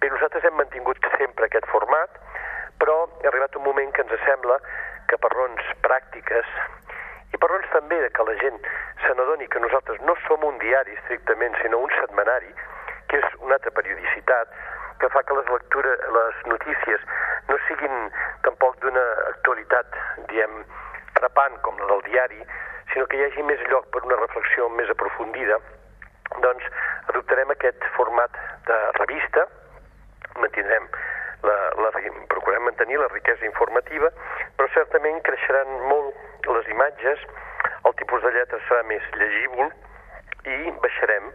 Bé, 0.00 0.10
nosaltres 0.10 0.46
hem 0.48 0.56
mantingut 0.58 1.10
sempre 1.18 1.46
aquest 1.46 1.68
format, 1.70 2.16
però 2.82 2.96
ha 3.04 3.28
arribat 3.30 3.58
un 3.60 3.66
moment 3.68 3.92
que 3.94 4.02
ens 4.06 4.24
sembla 4.26 4.56
que 5.10 5.18
per 5.20 5.30
raons 5.34 5.68
pràctiques 5.84 6.48
i 7.32 7.38
per 7.38 7.50
raons 7.50 7.68
també 7.74 8.00
de 8.02 8.08
que 8.16 8.24
la 8.26 8.34
gent 8.40 8.58
se 9.04 9.14
n'adoni 9.18 9.46
que 9.52 9.62
nosaltres 9.62 10.00
no 10.08 10.16
som 10.26 10.44
un 10.48 10.58
diari 10.62 10.96
estrictament, 11.00 11.54
sinó 11.60 11.78
un 11.84 11.92
setmanari, 11.98 12.50
que 13.10 13.20
és 13.20 13.38
una 13.40 13.58
altra 13.58 13.74
periodicitat, 13.78 14.56
que 14.98 15.10
fa 15.12 15.22
que 15.26 15.36
les 15.38 15.48
lectures, 15.50 16.02
les 16.16 16.42
notícies 16.50 17.06
no 17.48 17.58
siguin 17.68 18.10
tampoc 18.46 18.78
d'una 18.82 19.04
actualitat, 19.30 19.98
diem, 20.30 20.62
frapant 21.18 21.58
com 21.66 21.78
la 21.80 21.88
del 21.92 22.04
diari, 22.08 22.40
sinó 22.92 23.06
que 23.06 23.18
hi 23.18 23.24
hagi 23.26 23.44
més 23.48 23.62
lloc 23.72 23.88
per 23.94 24.02
una 24.06 24.18
reflexió 24.20 24.68
més 24.76 24.90
aprofundida, 24.92 25.58
doncs 26.44 26.68
adoptarem 27.12 27.50
aquest 27.54 27.84
format 27.96 28.36
de 28.68 28.78
revista, 28.98 29.46
mantindrem 30.40 30.88
la, 31.42 31.56
la, 31.82 31.90
procurem 32.30 32.64
mantenir 32.68 32.98
la 33.00 33.10
riquesa 33.12 33.46
informativa, 33.46 34.10
però 34.56 34.68
certament 34.74 35.20
creixeran 35.26 35.72
molt 35.90 36.46
les 36.48 36.68
imatges, 36.74 37.24
el 37.86 37.96
tipus 37.98 38.22
de 38.22 38.32
lletra 38.36 38.60
serà 38.68 38.84
més 38.86 39.08
llegível 39.18 39.72
i 40.52 40.72
baixarem 40.84 41.28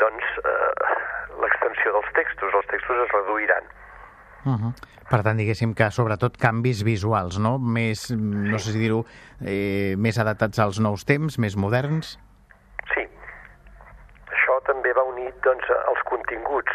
doncs, 0.00 0.32
eh, 0.44 0.96
l'extensió 1.42 1.92
dels 1.96 2.10
textos, 2.18 2.54
els 2.54 2.68
textos 2.72 3.04
es 3.04 3.14
reduiran. 3.16 3.68
Uh 4.44 4.58
-huh. 4.58 4.72
Per 5.12 5.20
tant, 5.22 5.36
diguéssim 5.36 5.74
que 5.76 5.90
sobretot 5.90 6.38
canvis 6.40 6.82
visuals, 6.82 7.38
no? 7.38 7.58
Més, 7.58 8.10
no 8.16 8.58
sé 8.58 8.72
si 8.72 8.78
dir-ho, 8.78 9.04
eh, 9.44 9.94
més 9.96 10.18
adaptats 10.18 10.58
als 10.58 10.78
nous 10.80 11.04
temps, 11.04 11.38
més 11.38 11.56
moderns? 11.56 12.18
Sí. 12.94 13.04
Això 14.32 14.54
també 14.68 14.92
va 14.92 15.02
unit 15.02 15.34
doncs, 15.44 15.68
als 15.70 16.02
continguts. 16.08 16.72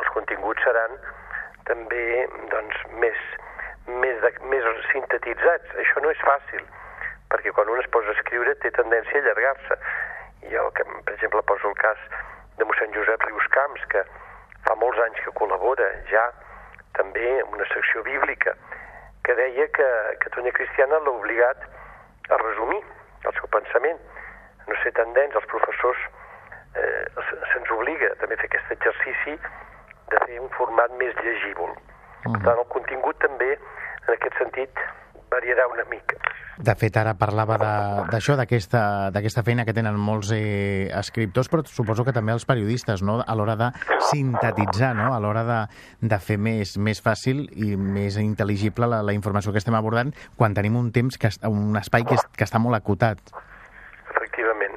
Els 0.00 0.08
continguts 0.16 0.62
seran 0.66 0.90
també 1.70 2.26
doncs, 2.50 2.74
més, 3.04 3.22
més, 3.86 4.18
de, 4.24 4.32
més 4.50 4.64
sintetitzats. 4.90 5.78
Això 5.84 6.02
no 6.02 6.10
és 6.10 6.26
fàcil, 6.26 6.66
perquè 7.30 7.52
quan 7.52 7.68
un 7.68 7.78
es 7.78 7.88
posa 7.94 8.08
a 8.08 8.18
escriure 8.18 8.56
té 8.64 8.70
tendència 8.70 9.20
a 9.20 9.22
allargar-se. 9.22 9.78
Jo, 10.50 10.66
que, 10.74 10.84
per 11.04 11.14
exemple, 11.14 11.42
poso 11.42 11.68
el 11.70 11.78
cas 11.78 11.98
de 12.58 12.66
mossèn 12.66 12.92
Josep 12.98 13.22
Riuscamps, 13.30 13.86
que 13.94 14.04
fa 14.66 14.74
molts 14.74 14.98
anys 15.06 15.22
que 15.24 15.38
col·labora 15.38 15.88
ja 16.10 16.26
també 16.96 17.42
una 17.42 17.66
secció 17.74 18.02
bíblica, 18.02 18.54
que 19.24 19.34
deia 19.34 19.66
que 19.76 19.88
Catalunya 20.24 20.52
Cristiana 20.52 21.00
l'ha 21.04 21.10
obligat 21.10 21.66
a 22.30 22.36
resumir 22.44 22.80
el 23.24 23.34
seu 23.34 23.48
pensament, 23.52 23.98
no 24.68 24.76
ser 24.82 24.92
tan 24.96 25.12
dens, 25.16 25.34
els 25.34 25.48
professors 25.52 25.98
eh, 26.76 27.04
se'ns 27.52 27.70
obliga 27.76 28.14
també 28.20 28.36
a 28.36 28.42
fer 28.42 28.50
aquest 28.52 28.72
exercici 28.76 29.38
de 30.12 30.20
fer 30.24 30.40
un 30.40 30.48
format 30.56 30.92
més 31.00 31.14
-huh. 32.28 32.32
Per 32.32 32.40
tant, 32.44 32.58
el 32.58 32.68
contingut 32.74 33.18
també, 33.18 33.50
en 34.06 34.14
aquest 34.14 34.36
sentit, 34.38 34.70
variarà 35.30 35.66
una 35.68 35.84
mica. 35.90 36.16
De 36.58 36.74
fet, 36.74 36.96
ara 36.98 37.12
parlava 37.14 37.54
d'això, 38.10 38.34
d'aquesta 38.34 39.44
feina 39.46 39.62
que 39.62 39.74
tenen 39.76 39.94
molts 39.94 40.32
eh, 40.34 40.90
escriptors, 40.98 41.46
però 41.52 41.62
suposo 41.70 42.02
que 42.02 42.14
també 42.16 42.34
els 42.34 42.48
periodistes, 42.48 43.04
no? 43.06 43.20
a 43.22 43.36
l'hora 43.38 43.54
de 43.60 43.68
sintetitzar, 44.08 44.90
no? 44.98 45.12
a 45.14 45.20
l'hora 45.22 45.44
de, 45.46 45.58
de 46.10 46.18
fer 46.18 46.34
més, 46.42 46.74
més 46.82 46.98
fàcil 47.04 47.44
i 47.54 47.76
més 47.78 48.18
intel·ligible 48.18 48.88
la, 48.90 49.04
la 49.06 49.14
informació 49.14 49.54
que 49.54 49.62
estem 49.62 49.78
abordant 49.78 50.10
quan 50.34 50.56
tenim 50.58 50.74
un 50.80 50.90
temps, 50.90 51.14
que, 51.14 51.30
un 51.46 51.78
espai 51.78 52.02
que, 52.08 52.18
que 52.34 52.48
està 52.48 52.58
molt 52.58 52.80
acotat. 52.80 53.22
Efectivament, 54.16 54.74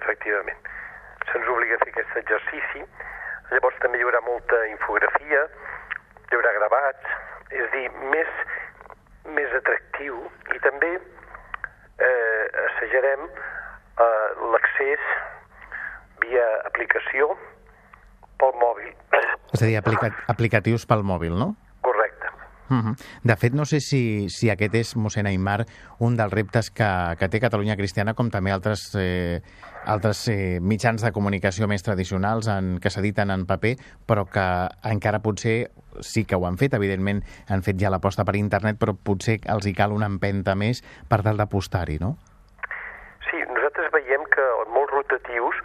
efectivament. 0.00 0.72
Se'ns 1.28 1.52
obliga 1.52 1.76
a 1.76 1.84
fer 1.84 1.92
aquest 1.92 2.16
exercici. 2.22 2.86
Llavors 3.52 3.76
també 3.84 4.00
hi 4.00 4.08
haurà 4.08 4.24
molta 4.24 4.64
infografia, 4.70 5.44
hi 6.30 6.38
haurà 6.38 6.56
gravats, 6.56 7.12
és 7.50 7.66
a 7.66 7.70
dir, 7.76 7.86
més 8.08 8.32
més 9.36 9.52
atractiu 9.56 10.18
i 10.54 10.60
també 10.64 10.90
eh, 10.96 12.44
assajarem 12.66 13.26
eh, 13.26 14.28
l'accés 14.54 15.10
via 16.24 16.46
aplicació 16.68 17.32
pel 18.40 18.56
mòbil. 18.60 18.92
És 19.50 19.62
a 19.62 19.66
dir, 19.66 19.76
aplica 19.80 20.12
aplicatius 20.30 20.86
pel 20.88 21.02
mòbil, 21.06 21.34
no? 21.38 21.54
Correcte. 21.82 22.30
Uh 22.70 22.76
-huh. 22.76 22.94
De 23.22 23.36
fet, 23.36 23.52
no 23.52 23.64
sé 23.64 23.80
si, 23.80 24.28
si 24.30 24.50
aquest 24.50 24.74
és, 24.74 24.96
mossèn 24.96 25.26
Aymar, 25.26 25.66
un 25.98 26.16
dels 26.16 26.32
reptes 26.32 26.70
que, 26.70 27.16
que 27.18 27.28
té 27.28 27.40
Catalunya 27.40 27.76
Cristiana, 27.76 28.14
com 28.14 28.30
també 28.30 28.52
altres, 28.52 28.94
eh, 28.94 29.42
altres 29.84 30.28
eh, 30.28 30.58
mitjans 30.60 31.02
de 31.02 31.12
comunicació 31.12 31.66
més 31.66 31.82
tradicionals 31.82 32.46
en, 32.46 32.78
que 32.78 32.90
s'editen 32.90 33.30
en 33.30 33.46
paper, 33.46 33.76
però 34.06 34.24
que 34.24 34.68
encara 34.84 35.18
potser 35.18 35.70
sí 36.00 36.24
que 36.24 36.38
ho 36.38 36.46
han 36.46 36.58
fet, 36.60 36.74
evidentment 36.78 37.22
han 37.48 37.64
fet 37.66 37.80
ja 37.80 37.90
l'aposta 37.90 38.24
per 38.24 38.36
internet, 38.38 38.78
però 38.80 38.94
potser 38.94 39.40
els 39.50 39.66
hi 39.66 39.74
cal 39.76 39.92
una 39.96 40.08
empenta 40.10 40.54
més 40.54 40.82
per 41.10 41.22
tal 41.26 41.40
d'apostar-hi, 41.40 41.98
no? 42.02 42.16
Sí, 43.28 43.42
nosaltres 43.50 43.90
veiem 43.94 44.24
que 44.34 44.46
molts 44.74 44.94
rotatius 44.94 45.58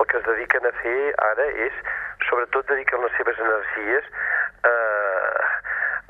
el 0.00 0.06
que 0.06 0.18
es 0.18 0.24
dediquen 0.26 0.66
a 0.66 0.72
fer 0.80 1.12
ara 1.22 1.46
és, 1.66 1.74
sobretot, 2.28 2.66
dediquen 2.70 3.04
les 3.04 3.14
seves 3.18 3.38
energies 3.38 4.08
eh, 4.66 5.42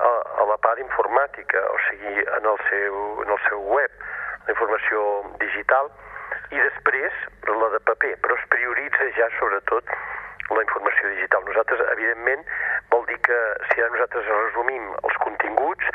a, 0.07 0.11
a 0.41 0.47
la 0.49 0.57
part 0.65 0.81
informàtica, 0.81 1.61
o 1.69 1.77
sigui, 1.89 2.15
en 2.37 2.49
el 2.53 2.57
seu, 2.69 2.97
en 3.25 3.35
el 3.35 3.41
seu 3.49 3.61
web, 3.75 4.01
la 4.47 4.55
informació 4.55 5.03
digital, 5.43 5.91
i 6.53 6.59
després 6.59 7.21
la 7.61 7.69
de 7.75 7.81
paper, 7.89 8.15
però 8.23 8.37
es 8.39 8.49
prioritza 8.53 9.09
ja, 9.17 9.29
sobretot, 9.37 9.93
la 10.53 10.63
informació 10.65 11.13
digital. 11.13 11.45
Nosaltres, 11.47 11.81
evidentment, 11.93 12.43
dir 13.13 13.21
que 13.21 13.39
si 13.69 13.81
ara 13.81 13.91
nosaltres 13.93 14.31
resumim 14.31 14.89
els 15.03 15.19
continguts, 15.25 15.91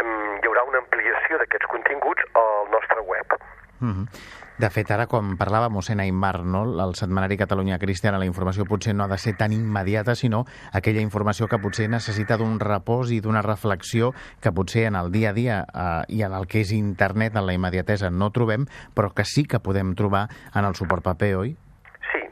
hi 0.00 0.48
haurà 0.48 0.64
una 0.68 0.80
ampliació 0.82 1.38
d'aquests 1.40 1.70
continguts 1.72 2.24
al 2.40 2.72
nostre 2.72 3.00
web. 3.00 3.38
Mm 3.80 3.92
-hmm. 3.92 4.06
De 4.54 4.68
fet, 4.70 4.90
ara, 4.94 5.08
com 5.10 5.32
parlava 5.36 5.66
mossèn 5.68 5.98
Aymar, 5.98 6.44
no? 6.46 6.60
el 6.84 6.94
setmanari 6.94 7.36
Catalunya 7.36 7.78
Cristiana, 7.78 8.20
la 8.22 8.24
informació 8.24 8.64
potser 8.64 8.94
no 8.94 9.02
ha 9.02 9.08
de 9.08 9.18
ser 9.18 9.34
tan 9.36 9.52
immediata, 9.52 10.14
sinó 10.14 10.44
aquella 10.72 11.00
informació 11.00 11.48
que 11.48 11.58
potser 11.58 11.88
necessita 11.90 12.36
d'un 12.36 12.60
repòs 12.60 13.10
i 13.10 13.20
d'una 13.20 13.42
reflexió 13.42 14.12
que 14.40 14.52
potser 14.52 14.84
en 14.84 14.94
el 14.94 15.10
dia 15.10 15.30
a 15.30 15.32
dia 15.32 15.64
eh, 15.74 16.04
i 16.06 16.22
en 16.22 16.32
el 16.32 16.46
que 16.46 16.60
és 16.60 16.70
internet, 16.70 17.34
en 17.34 17.46
la 17.46 17.52
immediatesa, 17.52 18.10
no 18.10 18.30
trobem, 18.30 18.66
però 18.94 19.10
que 19.10 19.24
sí 19.24 19.42
que 19.42 19.58
podem 19.58 19.94
trobar 19.94 20.28
en 20.54 20.64
el 20.64 20.74
suport 20.76 21.02
paper, 21.02 21.34
oi? 21.34 21.56
Sí, 22.12 22.22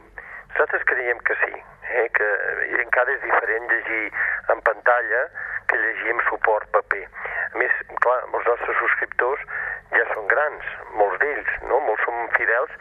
nosaltres 0.53 0.83
creiem 0.85 1.19
que 1.19 1.35
sí, 1.43 1.53
eh? 1.91 2.09
que 2.15 2.27
encara 2.93 3.11
és 3.11 3.21
diferent 3.21 3.67
llegir 3.67 4.03
en 4.53 4.61
pantalla 4.61 5.21
que 5.67 5.77
llegir 5.77 6.11
en 6.13 6.21
suport 6.29 6.69
paper. 6.71 7.03
A 7.53 7.57
més, 7.57 7.73
clar, 8.03 8.19
els 8.33 8.47
nostres 8.49 8.77
subscriptors 8.81 9.45
ja 9.93 10.05
són 10.13 10.27
grans, 10.31 10.69
molts 10.99 11.19
d'ells, 11.21 11.51
no? 11.69 11.79
Molts 11.87 12.03
són 12.07 12.27
fidels 12.37 12.73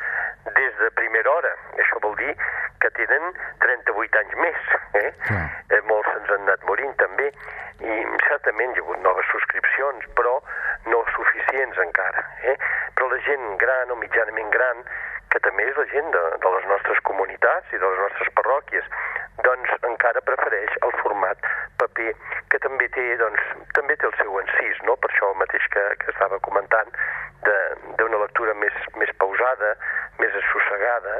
des 0.58 0.78
de 0.80 0.90
primera 0.98 1.30
hora. 1.36 1.52
Això 1.78 2.00
vol 2.04 2.16
dir 2.20 2.34
que 2.82 2.90
tenen 2.98 3.28
38 3.64 4.22
anys 4.22 4.38
més, 4.42 4.72
eh? 5.00 5.10
Mm. 5.30 5.46
eh 5.76 5.82
molts 5.90 6.10
se'ns 6.10 6.34
han 6.34 6.46
anat 6.48 6.66
morint 6.70 6.94
també, 7.02 7.30
i 7.82 8.00
certament 8.28 8.74
hi 8.74 8.82
ha 8.82 8.84
hagut 8.86 9.02
noves 9.06 9.30
subscripcions, 9.34 10.08
però 10.18 10.34
no 10.90 11.02
suficients 11.14 11.78
encara, 11.86 12.26
eh? 12.42 12.56
Però 12.96 13.10
la 13.12 13.22
gent 13.28 13.56
gran 13.62 13.90
o 13.94 13.98
mitjanament 14.02 14.50
gran, 14.54 14.84
que 15.32 15.40
també 15.46 15.64
és 15.70 15.78
la 15.78 15.88
gent 15.94 16.10
de, 16.14 16.22
de 16.44 16.54
les 16.56 16.68
nostres 16.70 17.00
comunitats 17.08 17.72
i 17.72 17.80
de 17.80 17.88
les 17.88 18.00
nostres 18.04 18.32
parròquies, 18.38 18.88
doncs 19.46 19.70
encara 19.88 20.20
prefereix 20.26 20.74
el 20.86 20.92
format 21.00 21.46
paper, 21.80 22.12
que 22.52 22.60
també 22.62 22.88
té, 22.94 23.04
doncs, 23.20 23.46
també 23.78 23.96
té 23.96 24.08
el 24.08 24.16
seu 24.20 24.38
encís, 24.42 24.82
no? 24.88 24.96
per 25.00 25.10
això 25.10 25.30
el 25.32 25.40
mateix 25.40 25.66
que, 25.74 25.84
que 26.02 26.10
estava 26.12 26.38
comentant, 26.46 26.92
d'una 27.98 28.20
lectura 28.22 28.54
més, 28.54 28.76
més 29.00 29.10
pausada, 29.18 29.72
més 30.20 30.34
assossegada, 30.42 31.16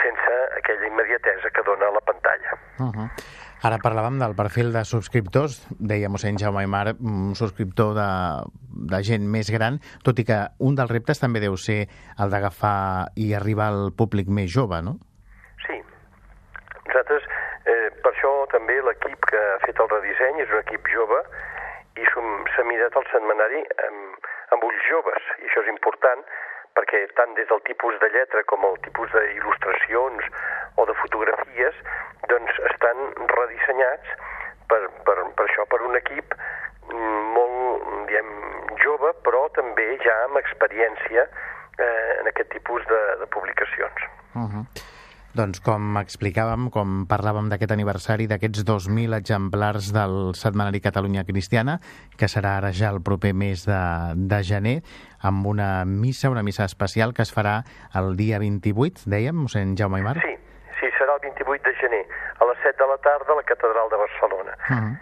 sense 0.00 0.38
aquella 0.60 0.88
immediatesa 0.88 1.52
que 1.52 1.66
dona 1.66 1.90
la 1.92 2.04
pantalla. 2.08 2.56
Uh 2.80 2.92
-huh. 2.94 3.08
Ara 3.64 3.78
parlàvem 3.80 4.18
del 4.20 4.34
perfil 4.36 4.68
de 4.74 4.82
subscriptors, 4.84 5.62
deia 5.80 6.10
mossèn 6.12 6.36
Jaume 6.36 6.60
Aymar, 6.60 6.92
un 7.00 7.32
subscriptor 7.38 7.94
de, 7.96 8.08
de 8.92 9.00
gent 9.08 9.24
més 9.32 9.48
gran, 9.52 9.78
tot 10.04 10.20
i 10.20 10.26
que 10.28 10.36
un 10.60 10.76
dels 10.76 10.92
reptes 10.92 11.22
també 11.22 11.40
deu 11.40 11.56
ser 11.56 11.86
el 12.20 12.32
d'agafar 12.34 13.16
i 13.16 13.32
arribar 13.38 13.70
al 13.72 13.94
públic 13.96 14.28
més 14.28 14.52
jove, 14.52 14.82
no? 14.84 14.98
Sí. 15.64 15.78
Nosaltres, 16.84 17.24
eh, 17.64 17.88
per 18.04 18.12
això 18.12 18.34
també 18.52 18.76
l'equip 18.84 19.24
que 19.32 19.40
ha 19.54 19.60
fet 19.64 19.80
el 19.80 19.88
redisseny 19.94 20.44
és 20.44 20.52
un 20.52 20.60
equip 20.60 20.92
jove 20.92 21.22
i 21.96 22.04
s'ha 22.12 22.66
mirat 22.68 23.00
el 23.00 23.08
setmanari 23.08 23.64
amb, 23.88 24.28
amb 24.52 24.68
ulls 24.68 24.84
joves, 24.90 25.32
i 25.40 25.48
això 25.48 25.64
és 25.64 25.72
important 25.72 26.28
perquè 26.76 27.06
tant 27.16 27.32
des 27.38 27.48
del 27.48 27.62
tipus 27.64 27.96
de 28.02 28.10
lletra 28.12 28.44
com 28.52 28.64
el 28.68 28.76
tipus 28.84 29.08
d'il·lustracions 29.16 30.28
o 30.76 30.84
de 30.84 30.94
fotografies 31.00 31.78
doncs 32.28 32.58
estan 32.70 33.00
redissenyats 33.32 34.12
per, 34.70 34.82
per, 35.06 35.16
per 35.38 35.46
això, 35.46 35.64
per 35.72 35.80
un 35.86 35.96
equip 35.98 36.36
molt, 37.36 37.86
diem, 38.10 38.28
jove, 38.82 39.12
però 39.26 39.46
també 39.56 39.88
ja 40.04 40.16
amb 40.26 40.40
experiència 40.42 41.24
eh, 41.26 42.12
en 42.20 42.30
aquest 42.30 42.52
tipus 42.52 42.84
de, 42.90 43.00
de 43.22 43.26
publicacions. 43.34 44.06
Uh 44.34 44.46
-huh. 44.46 44.64
Doncs 45.36 45.58
com 45.60 45.98
explicàvem, 46.00 46.70
com 46.72 47.02
parlàvem 47.10 47.50
d'aquest 47.50 47.72
aniversari, 47.74 48.24
d'aquests 48.30 48.62
2.000 48.64 49.12
exemplars 49.18 49.90
del 49.92 50.32
setmanari 50.38 50.80
Catalunya 50.80 51.26
Cristiana, 51.28 51.74
que 52.16 52.28
serà 52.32 52.54
ara 52.56 52.70
ja 52.72 52.88
el 52.94 53.02
proper 53.04 53.34
mes 53.36 53.66
de, 53.68 53.80
de 54.16 54.38
gener, 54.48 54.78
amb 55.20 55.44
una 55.50 55.84
missa, 55.84 56.30
una 56.32 56.44
missa 56.46 56.64
especial 56.64 57.12
que 57.12 57.26
es 57.26 57.34
farà 57.36 57.58
el 58.00 58.14
dia 58.16 58.40
28, 58.40 59.04
dèiem, 59.12 59.36
mossèn 59.44 59.76
Jaume 59.76 60.00
Aymar? 60.00 60.16
Sí, 60.24 60.32
sí, 60.80 60.88
serà 60.96 61.18
el 61.18 61.24
28 61.28 61.68
de 61.68 61.74
gener, 61.82 62.02
a 62.40 62.48
les 62.48 62.64
7 62.64 62.80
de 62.80 62.88
la 62.94 62.96
tarda 63.04 63.36
a 63.36 63.40
la 63.42 63.44
Catedral 63.52 63.92
de 63.92 64.00
Barcelona. 64.06 64.56
Uh 64.56 64.72
-huh. 64.72 64.96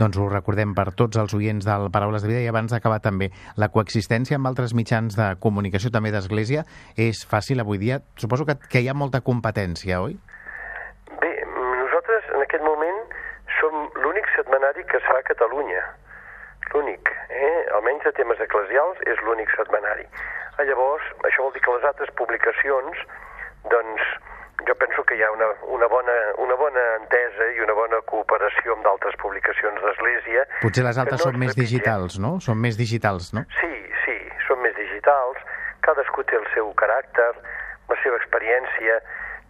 Doncs 0.00 0.16
ho 0.16 0.30
recordem 0.30 0.70
per 0.72 0.86
tots 0.96 1.18
els 1.20 1.34
oients 1.36 1.66
del 1.68 1.90
Paraules 1.92 2.22
de 2.24 2.28
Vida 2.30 2.40
i 2.40 2.48
abans 2.48 2.72
d'acabar 2.72 3.02
també, 3.04 3.26
la 3.60 3.68
coexistència 3.68 4.38
amb 4.38 4.48
altres 4.48 4.72
mitjans 4.72 5.12
de 5.18 5.26
comunicació 5.44 5.90
també 5.92 6.08
d'Església 6.14 6.62
és 6.96 7.20
fàcil 7.28 7.60
avui 7.60 7.76
dia? 7.82 7.98
Suposo 8.16 8.46
que, 8.48 8.56
que 8.72 8.80
hi 8.80 8.88
ha 8.88 8.96
molta 8.96 9.20
competència, 9.20 9.98
oi? 10.00 10.16
Bé, 11.20 11.32
nosaltres 11.52 12.32
en 12.32 12.46
aquest 12.46 12.64
moment 12.64 13.02
som 13.58 13.76
l'únic 14.00 14.32
setmanari 14.38 14.86
que 14.88 14.96
es 14.96 15.04
fa 15.04 15.18
a 15.20 15.26
Catalunya. 15.28 15.84
L'únic, 16.72 17.12
eh? 17.28 17.60
almenys 17.76 18.08
de 18.08 18.16
temes 18.16 18.40
eclesials 18.40 19.04
és 19.04 19.20
l'únic 19.26 19.52
setmanari. 19.52 20.08
Ah, 20.56 20.64
llavors, 20.64 21.12
això 21.28 21.44
vol 21.44 21.52
dir 21.52 21.60
que 21.66 21.76
les 21.76 21.84
altres 21.92 22.16
publicacions, 22.16 23.04
doncs, 23.68 24.08
jo 24.66 24.74
penso 24.74 25.04
que 25.04 25.16
hi 25.16 25.22
ha 25.22 25.30
una, 25.30 25.46
una, 25.76 25.86
bona, 25.86 26.16
una 26.38 26.54
bona 26.54 26.82
entesa 26.96 27.46
i 27.56 27.60
una 27.64 27.74
bona 27.76 28.00
cooperació 28.10 28.76
amb 28.76 28.84
d'altres 28.86 29.16
publicacions 29.22 29.80
d'Església. 29.84 30.44
Potser 30.62 30.84
les 30.86 31.00
altres 31.00 31.20
no 31.20 31.30
són 31.30 31.40
més 31.42 31.56
digitals, 31.58 32.18
no? 32.22 32.32
Són 32.44 32.60
més 32.60 32.78
digitals, 32.80 33.32
no? 33.36 33.44
Sí, 33.60 33.72
sí, 34.04 34.18
són 34.48 34.62
més 34.64 34.76
digitals. 34.78 35.40
Cadascú 35.86 36.24
té 36.28 36.38
el 36.38 36.46
seu 36.54 36.70
caràcter, 36.80 37.32
la 37.90 37.98
seva 38.04 38.20
experiència. 38.20 39.00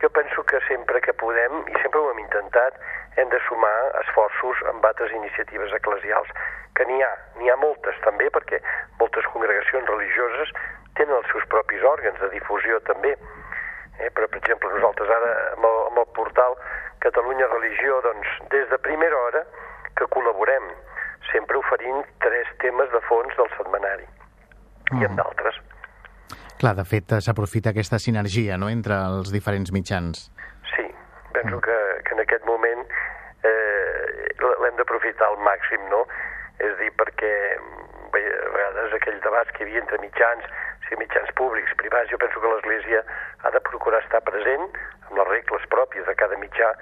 Jo 0.00 0.08
penso 0.16 0.44
que 0.48 0.60
sempre 0.68 1.02
que 1.04 1.12
podem, 1.20 1.60
i 1.68 1.76
sempre 1.82 2.00
ho 2.00 2.10
hem 2.12 2.22
intentat, 2.22 2.78
hem 3.20 3.28
de 3.28 3.40
sumar 3.48 3.76
esforços 4.00 4.62
amb 4.72 4.84
altres 4.86 5.12
iniciatives 5.12 5.74
eclesials, 5.76 6.30
que 6.78 6.86
n'hi 6.88 7.02
ha, 7.04 7.10
n'hi 7.36 7.50
ha 7.52 7.58
moltes 7.60 7.98
també, 8.06 8.30
perquè 8.32 8.62
moltes 9.02 9.26
congregacions 9.34 9.90
religioses 9.90 10.54
tenen 10.96 11.16
els 11.18 11.28
seus 11.32 11.44
propis 11.52 11.84
òrgans 11.84 12.18
de 12.22 12.30
difusió 12.32 12.80
també 12.88 13.12
Eh, 14.00 14.10
però, 14.16 14.28
per 14.28 14.40
exemple, 14.40 14.70
nosaltres 14.72 15.10
ara 15.12 15.32
amb 15.54 15.66
el, 15.68 15.80
amb 15.90 16.02
el 16.02 16.08
portal 16.16 16.56
Catalunya 17.04 17.48
Religió, 17.52 18.00
doncs, 18.04 18.30
des 18.52 18.68
de 18.70 18.78
primera 18.84 19.16
hora 19.26 19.44
que 19.96 20.08
col·laborem, 20.14 20.70
sempre 21.30 21.60
oferint 21.60 22.04
tres 22.24 22.48
temes 22.64 22.90
de 22.92 23.00
fons 23.08 23.36
del 23.38 23.50
setmanari, 23.56 24.06
mm. 24.90 25.00
i 25.00 25.08
amb 25.08 25.20
d'altres. 25.20 25.60
Clar, 26.60 26.74
de 26.76 26.84
fet, 26.84 27.16
s'aprofita 27.24 27.72
aquesta 27.72 28.00
sinergia 28.00 28.58
no?, 28.60 28.68
entre 28.72 28.98
els 29.08 29.32
diferents 29.32 29.72
mitjans. 29.72 30.26
Sí, 30.74 30.86
penso 31.32 31.56
mm. 31.56 31.62
que, 31.64 31.78
que 32.04 32.16
en 32.16 32.24
aquest 32.24 32.44
moment 32.48 32.84
eh, 33.48 34.32
l'hem 34.40 34.76
d'aprofitar 34.80 35.30
al 35.30 35.38
màxim, 35.44 35.86
no? 35.92 36.04
És 36.60 36.76
dir, 36.80 36.90
perquè 37.00 37.32
bé, 38.12 38.20
a 38.20 38.50
vegades 38.56 38.96
aquell 38.98 39.20
debat 39.24 39.52
que 39.54 39.64
hi 39.64 39.68
havia 39.68 39.84
entre 39.84 40.00
mitjans, 40.04 40.44
si 40.90 40.98
mitjans 40.98 41.30
públics, 41.38 41.72
privats, 41.78 42.10
jo 42.10 42.18
penso 42.18 42.40
que 42.42 42.50
l'Església 42.50 43.04
ha 43.46 43.50
de 43.54 43.60
procurar 43.70 44.02
estar 44.02 44.20
present 44.26 44.66
amb 45.06 45.14
les 45.20 45.28
regles 45.30 45.66
pròpies 45.70 46.06
de 46.10 46.14
cada 46.18 46.38
mitjà 46.42 46.72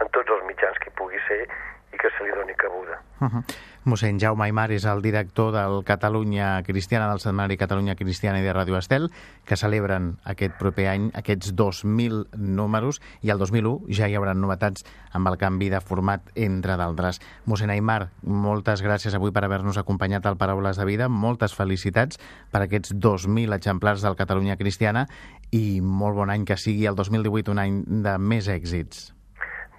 en 0.00 0.08
tots 0.16 0.32
els 0.32 0.44
mitjans 0.48 0.80
que 0.80 0.94
pugui 0.96 1.20
ser 1.28 1.42
i 1.44 2.00
que 2.00 2.10
se 2.16 2.24
li 2.24 2.32
doni 2.32 2.56
cabuda. 2.56 2.96
Uh 3.20 3.28
-huh. 3.28 3.42
Mossèn 3.88 4.18
Jaume 4.20 4.44
Aymar 4.44 4.68
és 4.76 4.84
el 4.84 5.00
director 5.00 5.48
del 5.54 5.78
Catalunya 5.88 6.62
Cristiana, 6.66 7.06
del 7.08 7.22
setmanari 7.22 7.56
Catalunya 7.56 7.94
Cristiana 7.96 8.42
i 8.42 8.44
de 8.44 8.52
Ràdio 8.52 8.76
Estel, 8.76 9.06
que 9.48 9.56
celebren 9.56 10.10
aquest 10.28 10.58
proper 10.60 10.90
any 10.90 11.06
aquests 11.16 11.54
2.000 11.56 12.36
números 12.36 13.00
i 13.24 13.32
el 13.32 13.40
2001 13.40 13.88
ja 13.96 14.10
hi 14.10 14.18
haurà 14.18 14.34
novetats 14.36 14.84
amb 15.16 15.30
el 15.32 15.38
canvi 15.40 15.70
de 15.72 15.80
format, 15.80 16.28
entre 16.36 16.76
d'altres. 16.76 17.22
Mossèn 17.48 17.72
Aymar, 17.72 18.10
moltes 18.22 18.84
gràcies 18.84 19.16
avui 19.16 19.32
per 19.32 19.46
haver-nos 19.46 19.80
acompanyat 19.80 20.28
al 20.28 20.36
Paraules 20.36 20.76
de 20.76 20.84
Vida, 20.84 21.08
moltes 21.08 21.56
felicitats 21.56 22.20
per 22.52 22.66
aquests 22.66 22.92
2.000 22.92 23.56
exemplars 23.56 24.04
del 24.04 24.20
Catalunya 24.20 24.58
Cristiana 24.60 25.06
i 25.50 25.80
molt 25.80 26.20
bon 26.20 26.28
any 26.28 26.44
que 26.44 26.60
sigui 26.60 26.84
el 26.84 27.00
2018 27.00 27.56
un 27.56 27.64
any 27.64 27.80
de 28.04 28.18
més 28.20 28.52
èxits. 28.52 29.14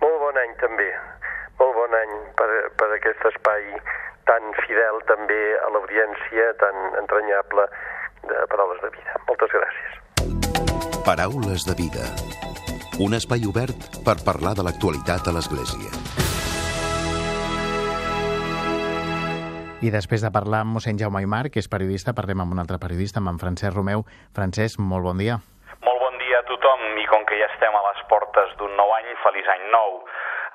Molt 0.01 0.17
bon 0.25 0.41
any 0.41 0.57
també, 0.57 0.89
molt 1.61 1.77
bon 1.77 1.97
any 2.01 2.19
per, 2.39 2.49
per 2.79 2.89
aquest 2.97 3.29
espai 3.35 3.69
tan 4.49 4.65
fidel 4.65 4.97
també 5.05 5.39
a 5.61 5.69
l'audiència, 5.69 6.53
tan 6.59 6.75
entranyable 6.97 7.65
de 8.25 8.47
Paraules 8.49 8.81
de 8.81 8.89
Vida. 8.89 9.13
Moltes 9.27 9.51
gràcies. 9.53 9.91
Paraules 11.05 11.65
de 11.65 11.75
Vida. 11.77 12.05
Un 12.99 13.13
espai 13.13 13.45
obert 13.45 14.01
per 14.05 14.17
parlar 14.25 14.55
de 14.57 14.65
l'actualitat 14.65 15.27
a 15.27 15.33
l'Església. 15.35 15.91
I 19.79 19.91
després 19.93 20.21
de 20.21 20.31
parlar 20.31 20.65
amb 20.65 20.75
mossèn 20.75 20.97
Jaume 20.99 21.21
Aymar, 21.21 21.49
que 21.53 21.61
és 21.61 21.69
periodista, 21.71 22.11
parlem 22.13 22.41
amb 22.43 22.51
un 22.51 22.59
altre 22.59 22.79
periodista, 22.81 23.21
amb 23.21 23.31
en 23.31 23.39
Francesc 23.39 23.75
Romeu. 23.75 24.03
Francesc, 24.35 24.79
molt 24.79 25.05
bon 25.05 25.17
dia. 25.17 25.39
Molt 25.85 26.01
bon 26.03 26.17
dia 26.19 26.41
a 26.41 26.47
tothom, 26.49 26.83
i 26.99 27.05
com 27.07 27.23
que 27.29 27.39
ja 27.39 27.47
estem 27.53 27.71
a 27.71 27.85
les 27.87 28.01
portes 28.11 28.51
d'un 28.59 28.75
nou 28.75 28.91
any, 28.97 29.13
feliç 29.23 29.47
any 29.55 29.69
nou. 29.71 30.01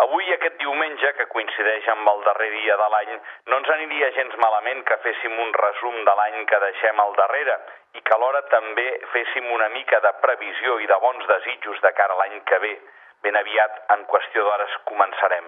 Avui, 0.03 0.27
aquest 0.35 0.57
diumenge, 0.59 1.13
que 1.19 1.27
coincideix 1.31 1.87
amb 1.93 2.09
el 2.11 2.23
darrer 2.27 2.51
dia 2.51 2.77
de 2.81 2.89
l'any, 2.95 3.13
no 3.47 3.59
ens 3.61 3.71
aniria 3.77 4.11
gens 4.17 4.35
malament 4.43 4.83
que 4.89 4.99
féssim 5.05 5.39
un 5.45 5.53
resum 5.55 6.01
de 6.09 6.15
l'any 6.21 6.41
que 6.51 6.61
deixem 6.65 7.03
al 7.05 7.15
darrere 7.21 7.59
i 7.95 8.03
que 8.03 8.17
alhora 8.17 8.43
també 8.51 8.89
féssim 9.13 9.51
una 9.55 9.69
mica 9.77 10.01
de 10.03 10.13
previsió 10.25 10.81
i 10.83 10.91
de 10.91 10.99
bons 11.07 11.27
desitjos 11.31 11.81
de 11.87 11.93
cara 12.01 12.17
a 12.17 12.23
l'any 12.23 12.41
que 12.51 12.59
ve. 12.67 12.75
Ben 13.23 13.39
aviat, 13.39 13.85
en 13.95 14.05
qüestió 14.11 14.43
d'hores, 14.45 14.75
començarem. 14.91 15.47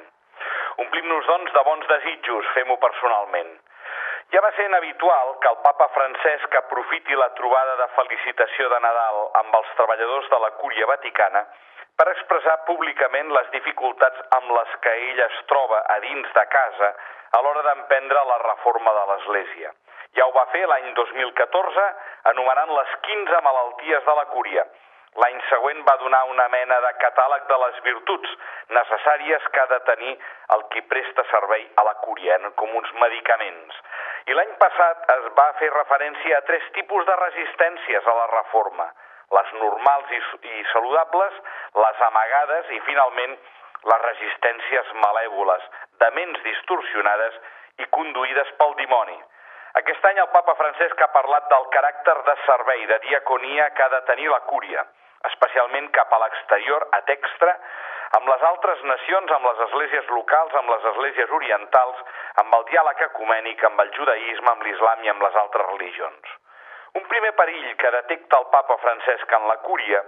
Omplim-nos, 0.85 1.27
doncs, 1.27 1.53
de 1.53 1.63
bons 1.67 1.87
desitjos, 1.91 2.55
fem-ho 2.55 2.79
personalment. 2.79 3.57
Ja 4.35 4.41
va 4.43 4.51
ser 4.55 4.67
habitual 4.75 5.37
que 5.43 5.51
el 5.51 5.59
papa 5.65 5.89
Francesc 5.95 6.55
aprofiti 6.59 7.15
la 7.15 7.33
trobada 7.35 7.77
de 7.83 7.87
felicitació 7.99 8.69
de 8.69 8.81
Nadal 8.83 9.21
amb 9.43 9.55
els 9.59 9.71
treballadors 9.79 10.31
de 10.31 10.41
la 10.43 10.51
Cúria 10.63 10.87
Vaticana 10.91 11.45
per 11.97 12.07
expressar 12.13 12.57
públicament 12.69 13.31
les 13.33 13.47
dificultats 13.55 14.25
amb 14.39 14.51
les 14.59 14.73
que 14.85 14.95
ell 15.11 15.21
es 15.27 15.37
troba 15.53 15.83
a 15.95 15.99
dins 16.05 16.33
de 16.39 16.45
casa 16.55 16.91
a 17.37 17.43
l'hora 17.45 17.63
d'emprendre 17.67 18.25
la 18.31 18.41
reforma 18.43 18.93
de 18.99 19.05
l'Església. 19.11 19.73
Ja 20.17 20.27
ho 20.27 20.35
va 20.35 20.45
fer 20.53 20.65
l'any 20.69 20.91
2014 20.99 21.87
anomenant 22.33 22.75
les 22.79 22.93
15 23.09 23.41
malalties 23.49 24.05
de 24.11 24.17
la 24.21 24.27
cúria. 24.35 24.67
L'any 25.23 25.41
següent 25.49 25.81
va 25.89 25.97
donar 26.03 26.23
una 26.29 26.47
mena 26.53 26.77
de 26.85 26.93
catàleg 27.01 27.49
de 27.49 27.59
les 27.65 27.81
virtuts 27.89 28.37
necessàries 28.79 29.49
que 29.53 29.63
ha 29.63 29.69
de 29.73 29.81
tenir 29.89 30.13
el 30.57 30.67
qui 30.73 30.85
presta 30.93 31.25
servei 31.31 31.65
a 31.81 31.87
la 31.89 31.95
cúria, 32.05 32.37
com 32.61 32.77
uns 32.77 32.93
medicaments. 33.01 33.81
I 34.29 34.37
l'any 34.37 34.53
passat 34.61 35.11
es 35.17 35.33
va 35.41 35.49
fer 35.63 35.73
referència 35.73 36.37
a 36.37 36.47
tres 36.51 36.69
tipus 36.77 37.09
de 37.09 37.21
resistències 37.25 38.13
a 38.13 38.21
la 38.21 38.31
reforma– 38.37 38.93
les 39.35 39.53
normals 39.61 40.11
i, 40.15 40.21
i 40.53 40.65
saludables, 40.73 41.39
les 41.85 42.03
amagades 42.09 42.71
i, 42.77 42.81
finalment, 42.89 43.37
les 43.91 44.05
resistències 44.05 44.93
malèvoles, 45.03 45.65
de 46.03 46.11
ments 46.19 46.43
distorsionades 46.45 47.41
i 47.83 47.89
conduïdes 47.97 48.53
pel 48.61 48.77
dimoni. 48.81 49.19
Aquest 49.81 50.07
any 50.09 50.21
el 50.23 50.31
papa 50.33 50.55
Francesc 50.59 51.03
ha 51.05 51.13
parlat 51.15 51.51
del 51.53 51.67
caràcter 51.75 52.17
de 52.29 52.37
servei, 52.47 52.87
de 52.93 53.01
diaconia 53.09 53.69
que 53.77 53.85
ha 53.85 53.91
de 53.93 54.01
tenir 54.09 54.31
la 54.33 54.41
cúria, 54.49 54.87
especialment 55.31 55.91
cap 55.99 56.13
a 56.13 56.23
l'exterior, 56.23 56.87
a 56.97 57.03
textra, 57.11 57.53
amb 58.17 58.31
les 58.31 58.43
altres 58.49 58.83
nacions, 58.89 59.33
amb 59.37 59.51
les 59.51 59.63
esglésies 59.67 60.09
locals, 60.15 60.55
amb 60.55 60.73
les 60.73 60.89
esglésies 60.93 61.37
orientals, 61.41 62.03
amb 62.43 62.57
el 62.59 62.67
diàleg 62.73 63.05
ecumènic, 63.11 63.65
amb 63.69 63.85
el 63.85 63.93
judaïsme, 63.99 64.53
amb 64.53 64.67
l'islam 64.69 65.05
i 65.05 65.13
amb 65.13 65.29
les 65.29 65.41
altres 65.45 65.73
religions. 65.75 66.37
Un 66.97 67.05
primer 67.13 67.33
perill 67.37 67.75
que 67.77 67.91
detecta 67.93 68.39
el 68.41 68.47
papa 68.53 68.79
Francesc 68.81 69.33
en 69.39 69.47
la 69.51 69.59
cúria 69.65 70.01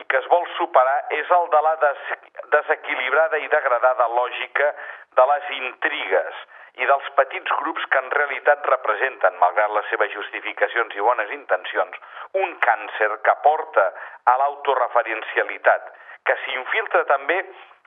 i 0.00 0.06
que 0.08 0.20
es 0.22 0.28
vol 0.32 0.46
superar 0.56 0.96
és 1.16 1.32
el 1.36 1.50
de 1.52 1.60
la 1.66 1.74
des 1.82 2.06
desequilibrada 2.54 3.40
i 3.44 3.50
degradada 3.52 4.06
lògica 4.14 4.70
de 5.18 5.26
les 5.32 5.50
intrigues 5.58 6.40
i 6.80 6.88
dels 6.88 7.08
petits 7.18 7.56
grups 7.60 7.86
que 7.92 8.00
en 8.00 8.10
realitat 8.16 8.64
representen, 8.72 9.36
malgrat 9.42 9.74
les 9.76 9.88
seves 9.92 10.12
justificacions 10.16 10.96
i 10.96 11.04
bones 11.04 11.32
intencions, 11.36 11.96
un 12.44 12.54
càncer 12.64 13.10
que 13.26 13.34
porta 13.44 13.88
a 14.32 14.36
l'autoreferencialitat, 14.40 15.90
que 16.24 16.38
s'infiltra 16.44 17.04
també 17.10 17.40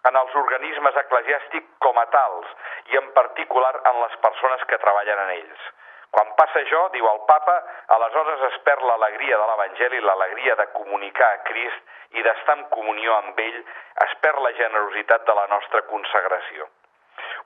en 0.10 0.20
els 0.20 0.36
organismes 0.44 1.00
eclesiàstics 1.08 1.80
com 1.88 1.98
a 1.98 2.10
tals 2.18 2.58
i 2.92 3.00
en 3.02 3.14
particular 3.18 3.74
en 3.94 4.04
les 4.04 4.20
persones 4.28 4.68
que 4.70 4.82
treballen 4.84 5.24
en 5.26 5.40
ells. 5.40 5.72
Quan 6.14 6.30
passa 6.38 6.60
això, 6.62 6.84
diu 6.94 7.08
el 7.10 7.22
papa, 7.26 7.56
aleshores 7.96 8.46
es 8.50 8.60
perd 8.68 8.86
l'alegria 8.86 9.38
de 9.42 9.50
l'Evangeli, 9.50 10.02
l'alegria 10.06 10.56
de 10.60 10.68
comunicar 10.76 11.30
a 11.34 11.42
Crist 11.48 12.18
i 12.20 12.26
d'estar 12.26 12.58
en 12.60 12.64
comunió 12.76 13.16
amb 13.18 13.40
ell, 13.42 13.60
es 14.06 14.16
perd 14.22 14.42
la 14.46 14.54
generositat 14.60 15.26
de 15.26 15.36
la 15.40 15.48
nostra 15.56 15.82
consagració. 15.90 16.70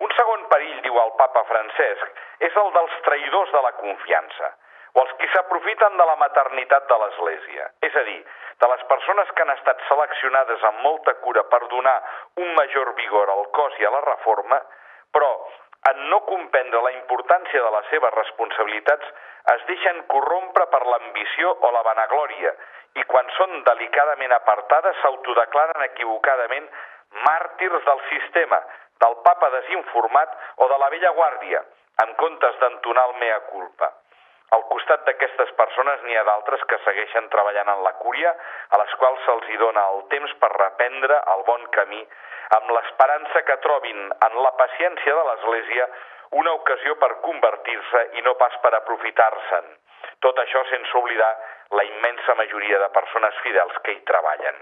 Un 0.03 0.11
segon 0.19 0.43
perill, 0.51 0.81
diu 0.83 0.99
el 0.99 1.13
papa 1.19 1.45
Francesc, 1.47 2.23
és 2.43 2.59
el 2.63 2.73
dels 2.75 2.97
traïdors 3.07 3.53
de 3.55 3.61
la 3.65 3.75
confiança 3.79 4.53
o 4.97 5.01
els 5.03 5.13
qui 5.19 5.27
s'aprofiten 5.29 5.97
de 5.99 6.05
la 6.09 6.15
maternitat 6.17 6.87
de 6.89 6.95
l'Església, 6.97 7.67
és 7.85 7.95
a 7.95 8.03
dir, 8.07 8.19
de 8.63 8.69
les 8.71 8.83
persones 8.89 9.31
que 9.35 9.43
han 9.43 9.53
estat 9.53 9.83
seleccionades 9.87 10.63
amb 10.71 10.81
molta 10.81 11.13
cura 11.21 11.43
per 11.51 11.59
donar 11.69 11.95
un 12.41 12.53
major 12.57 12.93
vigor 12.97 13.29
al 13.29 13.45
cos 13.53 13.77
i 13.77 13.85
a 13.85 13.91
la 13.93 14.01
reforma, 14.07 14.57
però 15.13 15.29
en 15.91 16.09
no 16.09 16.19
comprendre 16.25 16.81
la 16.83 16.91
importància 16.95 17.63
de 17.63 17.71
les 17.75 17.89
seves 17.93 18.13
responsabilitats 18.15 19.11
es 19.53 19.63
deixen 19.69 20.01
corrompre 20.13 20.65
per 20.73 20.81
l'ambició 20.85 21.53
o 21.61 21.71
la 21.71 21.83
vanaglòria 21.87 22.53
i 22.99 23.05
quan 23.11 23.29
són 23.37 23.61
delicadament 23.69 24.33
apartades 24.35 24.97
s'autodeclaren 25.01 25.85
equivocadament 25.85 26.67
màrtirs 27.27 27.85
del 27.85 28.01
sistema, 28.09 28.59
del 28.99 29.15
papa 29.23 29.49
desinformat 29.53 30.33
o 30.57 30.67
de 30.67 30.77
la 30.81 30.89
vella 30.89 31.13
guàrdia, 31.19 31.63
en 32.03 32.13
comptes 32.21 32.59
d'entonar 32.59 33.07
el 33.09 33.15
mea 33.21 33.39
culpa. 33.51 33.91
Al 34.55 34.63
costat 34.71 35.03
d'aquestes 35.07 35.49
persones 35.59 36.03
n'hi 36.03 36.15
ha 36.15 36.23
d'altres 36.23 36.61
que 36.71 36.79
segueixen 36.85 37.25
treballant 37.33 37.71
en 37.73 37.81
la 37.83 37.93
cúria, 37.99 38.31
a 38.71 38.77
les 38.79 38.93
quals 39.01 39.25
se'ls 39.25 39.49
dona 39.59 39.83
el 39.93 40.05
temps 40.13 40.35
per 40.43 40.51
reprendre 40.53 41.17
el 41.33 41.43
bon 41.49 41.65
camí, 41.75 41.99
amb 42.57 42.71
l'esperança 42.71 43.43
que 43.49 43.57
trobin 43.65 43.99
en 44.29 44.39
la 44.45 44.53
paciència 44.61 45.17
de 45.17 45.25
l'Església 45.29 45.89
una 46.39 46.53
ocasió 46.59 46.95
per 47.01 47.11
convertir-se 47.25 48.05
i 48.19 48.23
no 48.23 48.35
pas 48.39 48.55
per 48.63 48.73
aprofitar-se'n. 48.75 49.69
Tot 50.23 50.39
això 50.39 50.63
sense 50.71 50.97
oblidar 50.97 51.33
la 51.79 51.83
immensa 51.83 52.35
majoria 52.39 52.79
de 52.79 52.89
persones 52.95 53.35
fidels 53.43 53.77
que 53.83 53.95
hi 53.95 54.01
treballen. 54.07 54.59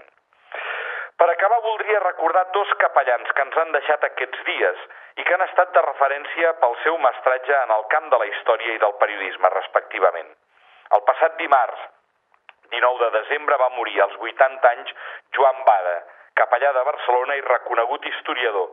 Per 1.16 1.28
acabar, 1.30 1.62
voldria 1.64 2.02
recordar 2.02 2.44
dos 2.52 2.72
capellans 2.82 3.30
que 3.32 3.44
ens 3.46 3.56
han 3.62 3.72
deixat 3.72 4.02
aquests 4.04 4.42
dies 4.50 4.82
i 5.16 5.24
que 5.24 5.34
han 5.34 5.44
estat 5.46 5.72
de 5.74 5.82
referència 5.84 6.52
pel 6.62 6.74
seu 6.82 6.98
mestratge 7.02 7.54
en 7.58 7.72
el 7.76 7.84
camp 7.92 8.10
de 8.12 8.18
la 8.22 8.26
història 8.30 8.74
i 8.74 8.82
del 8.82 8.96
periodisme, 9.02 9.52
respectivament. 9.54 10.28
El 10.96 11.02
passat 11.08 11.38
dimarts, 11.40 11.86
19 12.74 13.04
de 13.04 13.10
desembre, 13.20 13.56
va 13.62 13.72
morir 13.76 13.96
als 14.02 14.18
80 14.20 14.68
anys 14.72 14.92
Joan 15.38 15.62
Bada, 15.68 15.96
capellà 16.36 16.72
de 16.76 16.84
Barcelona 16.90 17.36
i 17.38 17.44
reconegut 17.48 18.06
historiador. 18.12 18.70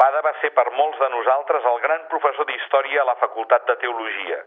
Bada 0.00 0.22
va 0.24 0.32
ser 0.40 0.50
per 0.56 0.70
molts 0.72 0.98
de 0.98 1.08
nosaltres 1.12 1.66
el 1.70 1.80
gran 1.84 2.06
professor 2.12 2.48
d'història 2.48 3.02
a 3.02 3.08
la 3.10 3.18
Facultat 3.20 3.66
de 3.68 3.76
Teologia, 3.82 4.38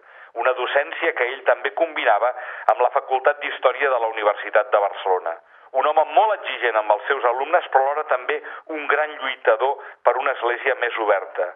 una 0.42 0.54
docència 0.58 1.14
que 1.16 1.28
ell 1.32 1.44
també 1.48 1.72
combinava 1.78 2.32
amb 2.74 2.82
la 2.82 2.90
Facultat 2.96 3.38
d'Història 3.44 3.92
de 3.94 4.00
la 4.02 4.10
Universitat 4.16 4.72
de 4.74 4.82
Barcelona 4.88 5.36
un 5.80 5.88
home 5.92 6.06
molt 6.16 6.34
exigent 6.40 6.80
amb 6.80 6.96
els 6.96 7.06
seus 7.12 7.26
alumnes, 7.32 7.68
però 7.72 7.84
alhora 7.84 8.08
també 8.12 8.42
un 8.78 8.88
gran 8.92 9.16
lluitador 9.22 9.80
per 10.04 10.16
una 10.22 10.36
església 10.38 10.76
més 10.82 10.98
oberta. 11.06 11.54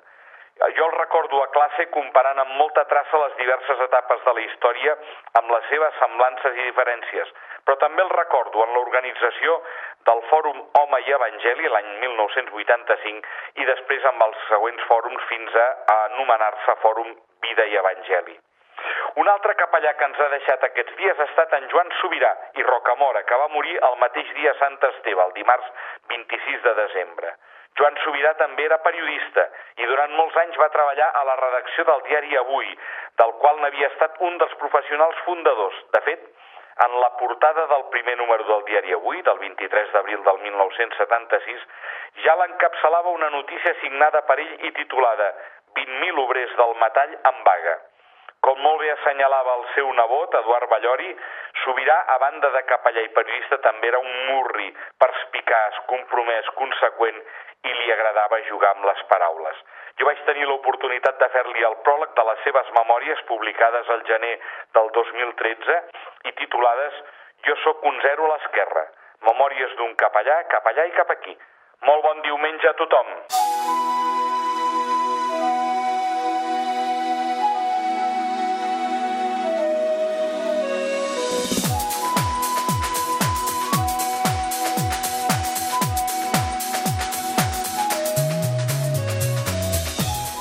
Jo 0.75 0.85
el 0.85 0.91
recordo 0.91 1.39
a 1.41 1.51
classe 1.55 1.85
comparant 1.93 2.39
amb 2.41 2.57
molta 2.59 2.83
traça 2.91 3.21
les 3.21 3.35
diverses 3.37 3.83
etapes 3.85 4.25
de 4.25 4.33
la 4.35 4.41
història 4.43 4.95
amb 5.39 5.53
les 5.55 5.69
seves 5.71 5.95
semblances 6.01 6.57
i 6.59 6.65
diferències, 6.67 7.31
però 7.63 7.77
també 7.79 8.03
el 8.03 8.11
recordo 8.11 8.65
en 8.65 8.75
l'organització 8.75 9.55
del 10.09 10.25
Fòrum 10.33 10.59
Home 10.81 11.01
i 11.07 11.15
Evangeli 11.15 11.71
l'any 11.71 11.89
1985 12.03 13.63
i 13.63 13.71
després 13.71 14.11
amb 14.11 14.27
els 14.27 14.43
següents 14.51 14.83
fòrums 14.91 15.25
fins 15.31 15.55
a, 15.63 15.67
anomenar-se 15.95 16.79
Fòrum 16.83 17.15
Vida 17.47 17.71
i 17.71 17.79
Evangeli. 17.79 18.39
Un 19.15 19.27
altre 19.27 19.55
capellà 19.57 19.93
que 19.97 20.05
ens 20.05 20.19
ha 20.21 20.27
deixat 20.31 20.63
aquests 20.65 20.95
dies 20.97 21.19
ha 21.19 21.25
estat 21.29 21.53
en 21.57 21.67
Joan 21.71 21.89
Sobirà 21.99 22.29
i 22.59 22.65
Rocamora, 22.65 23.23
que 23.23 23.37
va 23.41 23.47
morir 23.53 23.77
el 23.87 23.95
mateix 24.01 24.29
dia 24.37 24.53
Sant 24.59 24.77
Esteve, 24.89 25.23
el 25.23 25.33
dimarts 25.37 25.71
26 26.13 26.61
de 26.67 26.73
desembre. 26.81 27.33
Joan 27.79 27.97
Sobirà 28.03 28.33
també 28.37 28.65
era 28.67 28.77
periodista 28.85 29.45
i 29.81 29.87
durant 29.87 30.13
molts 30.17 30.37
anys 30.43 30.57
va 30.61 30.69
treballar 30.73 31.09
a 31.15 31.23
la 31.29 31.35
redacció 31.41 31.85
del 31.89 32.03
diari 32.09 32.37
Avui, 32.37 32.69
del 33.21 33.33
qual 33.41 33.61
n'havia 33.63 33.89
estat 33.93 34.19
un 34.29 34.37
dels 34.37 34.55
professionals 34.61 35.21
fundadors. 35.25 35.77
De 35.95 36.01
fet, 36.07 36.25
en 36.85 36.99
la 37.01 37.09
portada 37.17 37.67
del 37.67 37.85
primer 37.93 38.17
número 38.17 38.43
del 38.49 38.65
diari 38.67 38.93
Avui, 38.93 39.21
del 39.21 39.39
23 39.39 39.93
d'abril 39.93 40.23
del 40.23 40.41
1976, 40.47 41.63
ja 42.25 42.35
l'encapçalava 42.41 43.15
una 43.15 43.29
notícia 43.29 43.73
signada 43.81 44.21
per 44.27 44.39
ell 44.43 44.67
i 44.69 44.71
titulada 44.81 45.33
20.000 45.79 46.25
obrers 46.25 46.55
del 46.59 46.75
metall 46.83 47.15
en 47.31 47.43
vaga. 47.47 47.79
Com 48.45 48.61
molt 48.63 48.79
bé 48.79 48.89
assenyalava 48.93 49.55
el 49.59 49.65
seu 49.73 49.89
nebot, 49.97 50.35
Eduard 50.39 50.69
Ballori, 50.71 51.09
Sobirà, 51.63 51.97
a 52.13 52.17
banda 52.21 52.49
de 52.53 52.61
capellà 52.69 53.03
i 53.03 53.11
periodista, 53.15 53.59
també 53.65 53.89
era 53.91 53.99
un 53.99 54.13
murri, 54.29 54.69
perspicaç, 55.03 55.81
compromès, 55.91 56.47
conseqüent 56.61 57.19
i 57.67 57.73
li 57.75 57.91
agradava 57.91 58.39
jugar 58.47 58.71
amb 58.75 58.87
les 58.87 59.03
paraules. 59.11 59.59
Jo 59.99 60.07
vaig 60.07 60.21
tenir 60.27 60.47
l'oportunitat 60.47 61.19
de 61.19 61.27
fer-li 61.33 61.65
el 61.67 61.75
pròleg 61.87 62.15
de 62.15 62.25
les 62.29 62.43
seves 62.47 62.71
memòries 62.77 63.23
publicades 63.31 63.89
al 63.95 64.05
gener 64.07 64.35
del 64.77 64.91
2013 64.99 65.79
i 66.31 66.35
titulades 66.43 67.01
Jo 67.47 67.55
sóc 67.63 67.85
un 67.87 67.99
zero 68.03 68.25
a 68.25 68.33
l'esquerra, 68.33 68.83
memòries 69.27 69.75
d'un 69.79 69.95
capellà, 70.01 70.41
capellà 70.51 70.87
i 70.89 70.95
cap 70.97 71.15
aquí. 71.15 71.35
Molt 71.87 72.03
bon 72.03 72.21
diumenge 72.27 72.67
a 72.67 72.75
tothom! 72.83 73.15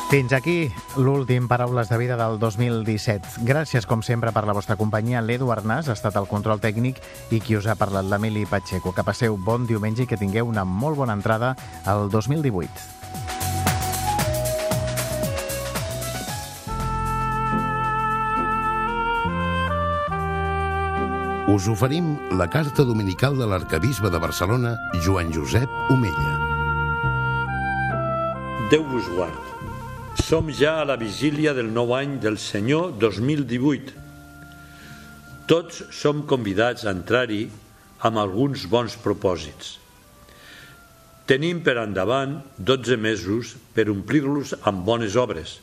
Fins 0.08 0.32
aquí 0.32 0.70
l'últim 0.96 1.50
Paraules 1.52 1.90
de 1.92 1.96
Vida 2.00 2.16
del 2.16 2.38
2017. 2.40 3.42
Gràcies, 3.44 3.84
com 3.84 4.00
sempre, 4.00 4.32
per 4.32 4.46
la 4.48 4.54
vostra 4.56 4.78
companyia. 4.80 5.20
L'Edu 5.20 5.50
Arnàs 5.52 5.90
ha 5.90 5.96
estat 5.98 6.16
el 6.16 6.24
control 6.24 6.62
tècnic 6.64 6.96
i 7.28 7.42
qui 7.44 7.58
us 7.58 7.68
ha 7.68 7.74
parlat, 7.76 8.08
l'Emili 8.08 8.46
Pacheco. 8.48 8.94
Que 8.96 9.04
passeu 9.04 9.36
bon 9.36 9.66
diumenge 9.68 10.06
i 10.06 10.08
que 10.08 10.16
tingueu 10.16 10.48
una 10.48 10.64
molt 10.64 10.96
bona 10.96 11.12
entrada 11.12 11.52
al 11.84 12.08
2018. 12.08 12.96
Us 21.52 21.68
oferim 21.68 22.14
la 22.32 22.48
carta 22.48 22.88
dominical 22.88 23.36
de 23.36 23.44
l'arcabisbe 23.44 24.08
de 24.08 24.24
Barcelona, 24.24 24.72
Joan 25.04 25.36
Josep 25.36 25.68
Omella. 25.92 26.34
Déu 28.72 28.88
vos 28.88 29.04
guard. 29.12 29.57
Som 30.28 30.50
ja 30.52 30.74
a 30.82 30.84
la 30.84 30.98
vigília 31.00 31.54
del 31.56 31.70
nou 31.72 31.94
any 31.96 32.18
del 32.20 32.34
Senyor 32.36 32.90
2018. 33.00 33.94
Tots 35.48 35.78
som 35.96 36.20
convidats 36.28 36.84
a 36.84 36.92
entrar-hi 36.92 37.46
amb 38.04 38.20
alguns 38.20 38.66
bons 38.68 38.98
propòsits. 39.00 39.70
Tenim 41.24 41.62
per 41.64 41.78
endavant 41.80 42.36
12 42.60 43.00
mesos 43.00 43.54
per 43.72 43.88
omplir-los 43.88 44.52
amb 44.68 44.84
bones 44.84 45.16
obres. 45.16 45.56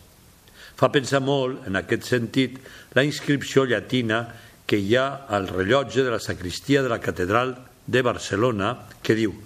Fa 0.73 0.89
pensar 0.89 1.21
molt, 1.21 1.61
en 1.69 1.77
aquest 1.77 2.09
sentit, 2.09 2.57
la 2.97 3.05
inscripció 3.05 3.69
llatina 3.69 4.25
que 4.65 4.81
hi 4.81 4.97
ha 4.97 5.07
al 5.29 5.45
rellotge 5.53 6.01
de 6.01 6.17
la 6.17 6.23
sacristia 6.31 6.81
de 6.81 6.89
la 6.89 7.03
catedral 7.05 7.53
de 7.85 8.01
Barcelona 8.01 8.73
que 9.05 9.13
diu 9.13 9.37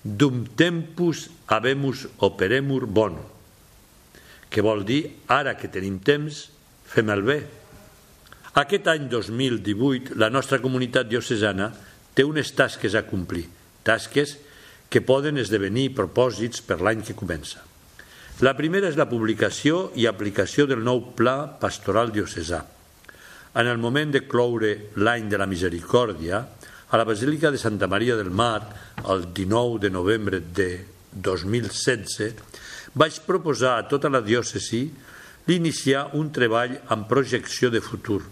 Dum 0.00 0.46
tempus 0.56 1.28
habemus 1.44 2.08
operemur 2.24 2.86
bono 2.88 3.35
que 4.56 4.64
vol 4.64 4.86
dir 4.88 5.02
ara 5.28 5.52
que 5.60 5.68
tenim 5.68 5.98
temps, 6.00 6.46
fem 6.88 7.10
el 7.12 7.20
bé. 7.26 7.34
Aquest 8.56 8.86
any 8.88 9.04
2018 9.12 10.16
la 10.16 10.30
nostra 10.32 10.62
comunitat 10.64 11.10
diocesana 11.10 11.66
té 12.16 12.24
unes 12.24 12.54
tasques 12.56 12.96
a 12.96 13.02
complir, 13.04 13.44
tasques 13.84 14.38
que 14.88 15.04
poden 15.04 15.36
esdevenir 15.42 15.90
propòsits 15.98 16.64
per 16.64 16.80
l'any 16.80 17.04
que 17.04 17.18
comença. 17.18 17.60
La 18.40 18.56
primera 18.56 18.88
és 18.88 18.96
la 18.96 19.10
publicació 19.10 19.90
i 19.92 20.08
aplicació 20.08 20.64
del 20.64 20.80
nou 20.80 21.02
Pla 21.18 21.36
Pastoral 21.60 22.14
Diocesà. 22.16 22.62
En 23.60 23.68
el 23.68 23.76
moment 23.76 24.16
de 24.16 24.24
cloure 24.24 24.72
l'any 24.96 25.28
de 25.28 25.36
la 25.36 25.50
Misericòrdia, 25.52 26.40
a 26.88 26.96
la 26.96 27.04
Basílica 27.04 27.52
de 27.52 27.60
Santa 27.60 27.92
Maria 27.92 28.16
del 28.16 28.32
Mar, 28.32 28.62
el 29.04 29.34
19 29.36 29.84
de 29.84 29.92
novembre 29.92 30.40
de 30.40 30.70
2016, 31.12 32.64
vaig 32.96 33.20
proposar 33.28 33.76
a 33.76 33.84
tota 33.90 34.08
la 34.08 34.22
diòcesi 34.24 34.86
l'iniciar 35.46 36.08
un 36.18 36.32
treball 36.34 36.74
amb 36.90 37.06
projecció 37.06 37.70
de 37.70 37.82
futur, 37.84 38.22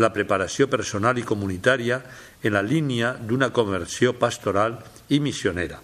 la 0.00 0.10
preparació 0.10 0.66
personal 0.72 1.20
i 1.20 1.26
comunitària 1.26 2.00
en 2.42 2.56
la 2.56 2.64
línia 2.64 3.12
d'una 3.20 3.52
conversió 3.52 4.16
pastoral 4.16 4.78
i 5.12 5.20
missionera, 5.20 5.78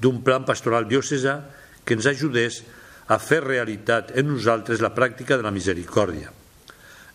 d'un 0.00 0.22
plan 0.24 0.46
pastoral 0.48 0.88
diocesà 0.88 1.36
que 1.84 1.94
ens 1.94 2.08
ajudés 2.08 2.62
a 3.10 3.18
fer 3.20 3.42
realitat 3.44 4.14
en 4.16 4.30
nosaltres 4.32 4.80
la 4.80 4.94
pràctica 4.96 5.36
de 5.36 5.44
la 5.44 5.52
misericòrdia. 5.54 6.32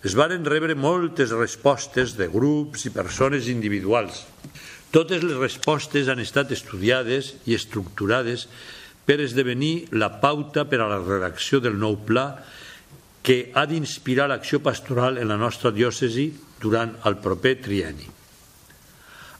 Es 0.05 0.13
varen 0.13 0.45
rebre 0.45 0.75
moltes 0.77 1.31
respostes 1.33 2.13
de 2.19 2.27
grups 2.29 2.85
i 2.85 2.93
persones 2.93 3.47
individuals. 3.49 4.21
Totes 4.93 5.23
les 5.25 5.39
respostes 5.39 6.11
han 6.11 6.21
estat 6.21 6.53
estudiades 6.53 7.33
i 7.49 7.55
estructurades 7.57 8.45
per 9.05 9.19
esdevenir 9.21 9.93
la 9.93 10.09
pauta 10.21 10.65
per 10.65 10.81
a 10.81 10.89
la 10.89 11.01
redacció 11.03 11.61
del 11.61 11.77
nou 11.77 11.99
pla 12.07 12.25
que 13.25 13.51
ha 13.53 13.65
d'inspirar 13.69 14.27
l'acció 14.29 14.59
pastoral 14.61 15.17
en 15.17 15.29
la 15.29 15.37
nostra 15.37 15.71
diòcesi 15.73 16.27
durant 16.61 16.93
el 17.09 17.17
proper 17.21 17.55
trienni. 17.61 18.09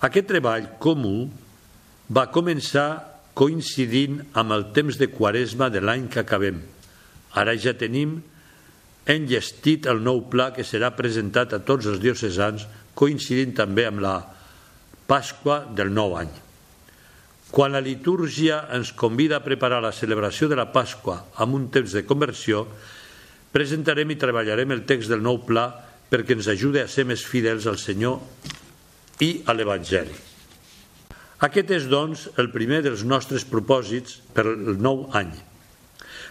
Aquest 0.05 0.29
treball 0.29 0.71
comú 0.81 1.25
va 2.13 2.29
començar 2.33 2.87
coincidint 3.35 4.21
amb 4.37 4.55
el 4.55 4.69
temps 4.75 4.97
de 5.01 5.09
quaresma 5.11 5.69
de 5.73 5.81
l'any 5.81 6.07
que 6.09 6.21
acabem. 6.21 6.61
Ara 7.35 7.55
ja 7.59 7.75
tenim 7.77 8.19
enllestit 9.05 9.85
el 9.91 10.01
nou 10.01 10.23
pla 10.31 10.51
que 10.55 10.65
serà 10.65 10.93
presentat 10.97 11.53
a 11.53 11.61
tots 11.65 11.89
els 11.89 12.01
diocesans, 12.01 12.65
coincidint 12.95 13.53
també 13.57 13.85
amb 13.89 14.01
la 14.05 14.15
Pasqua 15.05 15.59
del 15.77 15.91
nou 15.93 16.15
any. 16.17 16.44
Quan 17.55 17.71
la 17.71 17.79
litúrgia 17.79 18.65
ens 18.75 18.89
convida 18.91 19.37
a 19.39 19.45
preparar 19.45 19.77
la 19.79 19.93
celebració 19.95 20.49
de 20.51 20.57
la 20.59 20.67
Pasqua 20.75 21.21
amb 21.39 21.55
un 21.55 21.69
temps 21.71 21.93
de 21.95 22.01
conversió, 22.03 22.65
presentarem 23.55 24.11
i 24.11 24.17
treballarem 24.19 24.73
el 24.75 24.83
text 24.83 25.07
del 25.07 25.23
nou 25.23 25.39
pla 25.47 25.69
perquè 26.11 26.35
ens 26.35 26.49
ajude 26.51 26.83
a 26.83 26.89
ser 26.91 27.05
més 27.07 27.23
fidels 27.23 27.69
al 27.71 27.79
Senyor 27.79 29.23
i 29.23 29.29
a 29.47 29.55
l'Evangeli. 29.55 30.19
Aquest 31.47 31.71
és, 31.77 31.87
doncs, 31.87 32.25
el 32.35 32.51
primer 32.51 32.81
dels 32.83 33.07
nostres 33.07 33.47
propòsits 33.47 34.19
per 34.35 34.49
el 34.51 34.75
nou 34.75 35.05
any. 35.15 35.31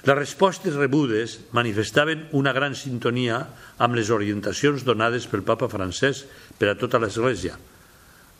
Les 0.04 0.20
respostes 0.20 0.76
rebudes 0.76 1.38
manifestaven 1.56 2.28
una 2.36 2.52
gran 2.52 2.76
sintonia 2.76 3.40
amb 3.80 3.96
les 3.96 4.12
orientacions 4.12 4.84
donades 4.84 5.24
pel 5.32 5.48
papa 5.48 5.72
francès 5.72 6.26
per 6.60 6.68
a 6.68 6.76
tota 6.76 7.00
l'Església. 7.00 7.56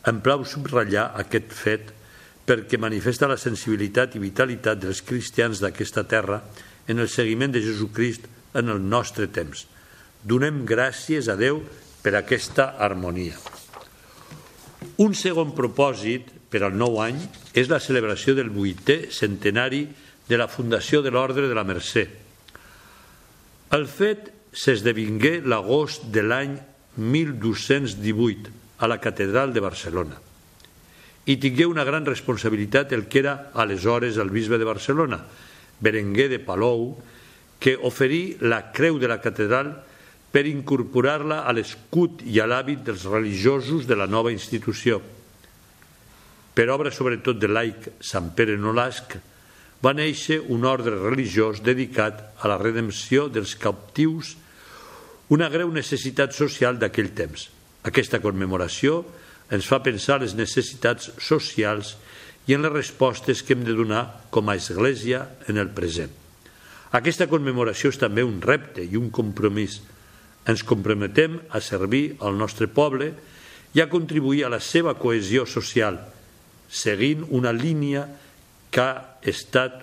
Em 0.05 0.21
plau 0.21 0.45
subratllar 0.45 1.15
aquest 1.25 1.49
fet 1.65 1.95
perquè 2.45 2.77
manifesta 2.77 3.27
la 3.27 3.39
sensibilitat 3.41 4.15
i 4.15 4.21
vitalitat 4.21 4.79
dels 4.81 5.01
cristians 5.05 5.61
d'aquesta 5.61 6.05
terra 6.05 6.43
en 6.87 7.01
el 7.01 7.09
seguiment 7.09 7.51
de 7.51 7.63
Jesucrist 7.65 8.27
en 8.55 8.69
el 8.69 8.81
nostre 8.81 9.27
temps. 9.33 9.65
Donem 10.21 10.63
gràcies 10.65 11.27
a 11.29 11.35
Déu 11.37 11.59
per 12.05 12.13
aquesta 12.15 12.75
harmonia. 12.77 13.37
Un 15.01 15.17
segon 15.17 15.55
propòsit 15.57 16.29
per 16.53 16.61
al 16.63 16.77
nou 16.77 16.99
any 17.01 17.17
és 17.57 17.69
la 17.71 17.81
celebració 17.81 18.35
del 18.37 18.53
vuitè 18.53 19.09
centenari 19.11 19.87
de 20.29 20.37
la 20.37 20.47
Fundació 20.47 21.01
de 21.01 21.11
l'Ordre 21.13 21.49
de 21.49 21.57
la 21.57 21.65
Mercè. 21.65 22.05
El 23.73 23.89
fet 23.89 24.29
s'esdevingué 24.55 25.41
l'agost 25.43 26.05
de 26.13 26.23
l'any 26.23 26.53
1218 26.95 28.53
a 28.77 28.87
la 28.87 29.01
Catedral 29.01 29.51
de 29.51 29.65
Barcelona 29.65 30.21
i 31.25 31.37
tingué 31.41 31.65
una 31.65 31.83
gran 31.83 32.05
responsabilitat 32.05 32.93
el 32.93 33.07
que 33.09 33.19
era 33.23 33.51
aleshores 33.53 34.17
el 34.21 34.29
bisbe 34.29 34.59
de 34.61 34.67
Barcelona, 34.67 35.23
Berenguer 35.81 36.29
de 36.29 36.39
Palou, 36.39 36.93
que 37.59 37.75
oferí 37.81 38.37
la 38.41 38.71
creu 38.71 38.99
de 39.01 39.09
la 39.09 39.19
catedral 39.21 39.73
per 40.29 40.45
incorporar-la 40.45 41.43
a 41.47 41.53
l'escut 41.55 42.21
i 42.27 42.37
a 42.39 42.45
l'hàbit 42.45 42.83
dels 42.85 43.07
religiosos 43.09 43.87
de 43.87 43.95
la 43.97 44.05
nova 44.05 44.33
institució. 44.35 44.99
Per 46.55 46.67
obra 46.69 46.91
sobretot 46.91 47.39
de 47.39 47.49
laic 47.49 47.89
Sant 48.03 48.29
Pere 48.35 48.55
Nolasc, 48.59 49.17
va 49.83 49.93
néixer 49.95 50.39
un 50.53 50.63
ordre 50.65 50.95
religiós 50.95 51.61
dedicat 51.63 52.21
a 52.39 52.51
la 52.51 52.59
redempció 52.61 53.27
dels 53.29 53.55
captius, 53.59 54.35
una 55.33 55.49
greu 55.49 55.71
necessitat 55.73 56.35
social 56.37 56.77
d'aquell 56.79 57.11
temps. 57.17 57.49
Aquesta 57.85 58.21
commemoració 58.21 59.03
ens 59.53 59.67
fa 59.69 59.81
pensar 59.85 60.21
les 60.21 60.35
necessitats 60.37 61.11
socials 61.21 61.95
i 62.47 62.55
en 62.55 62.65
les 62.65 62.73
respostes 62.73 63.41
que 63.43 63.53
hem 63.55 63.65
de 63.65 63.75
donar 63.77 64.05
com 64.33 64.49
a 64.49 64.55
Església 64.57 65.25
en 65.49 65.57
el 65.61 65.71
present. 65.73 66.11
Aquesta 66.95 67.27
commemoració 67.27 67.91
és 67.91 67.99
també 67.99 68.23
un 68.23 68.39
repte 68.41 68.85
i 68.85 68.97
un 68.97 69.09
compromís 69.13 69.81
ens 70.45 70.61
comprometem 70.63 71.39
a 71.49 71.61
servir 71.61 72.15
al 72.21 72.37
nostre 72.37 72.67
poble 72.69 73.09
i 73.75 73.81
a 73.81 73.89
contribuir 73.89 74.45
a 74.45 74.51
la 74.53 74.61
seva 74.61 74.93
cohesió 74.97 75.45
social, 75.49 75.97
seguint 76.69 77.25
una 77.33 77.51
línia 77.53 78.05
que 78.69 78.81
ha 78.81 79.17
estat 79.25 79.81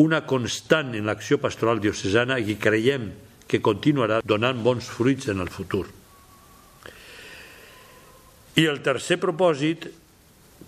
una 0.00 0.22
constant 0.28 0.94
en 0.96 1.06
l'acció 1.08 1.38
pastoral 1.40 1.80
diocesana 1.80 2.40
i 2.40 2.56
creiem 2.60 3.10
que 3.46 3.62
continuarà 3.64 4.20
donant 4.24 4.58
bons 4.64 4.88
fruits 4.90 5.30
en 5.32 5.40
el 5.44 5.52
futur. 5.52 5.86
I 8.56 8.64
el 8.64 8.80
tercer 8.80 9.18
propòsit, 9.20 9.90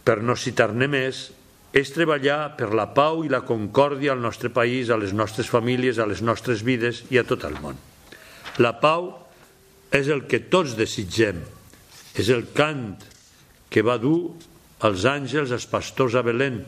per 0.05 0.21
no 0.21 0.37
citar-ne 0.37 0.89
més, 0.93 1.29
és 1.73 1.93
treballar 1.93 2.57
per 2.57 2.71
la 2.77 2.89
pau 2.97 3.23
i 3.25 3.31
la 3.33 3.45
concòrdia 3.49 4.13
al 4.13 4.21
nostre 4.21 4.51
país, 4.53 4.91
a 4.91 4.99
les 5.01 5.15
nostres 5.17 5.49
famílies, 5.49 5.99
a 5.99 6.07
les 6.09 6.21
nostres 6.25 6.65
vides 6.65 7.05
i 7.13 7.21
a 7.21 7.25
tot 7.29 7.45
el 7.49 7.57
món. 7.63 7.77
La 8.61 8.75
pau 8.81 9.13
és 9.95 10.09
el 10.13 10.27
que 10.29 10.43
tots 10.53 10.77
desitgem, 10.77 11.41
és 12.19 12.29
el 12.33 12.49
cant 12.57 12.97
que 13.73 13.85
va 13.85 13.99
dur 14.01 14.35
els 14.85 15.05
àngels, 15.09 15.53
els 15.53 15.69
pastors 15.69 16.17
a 16.19 16.25
Belén, 16.25 16.63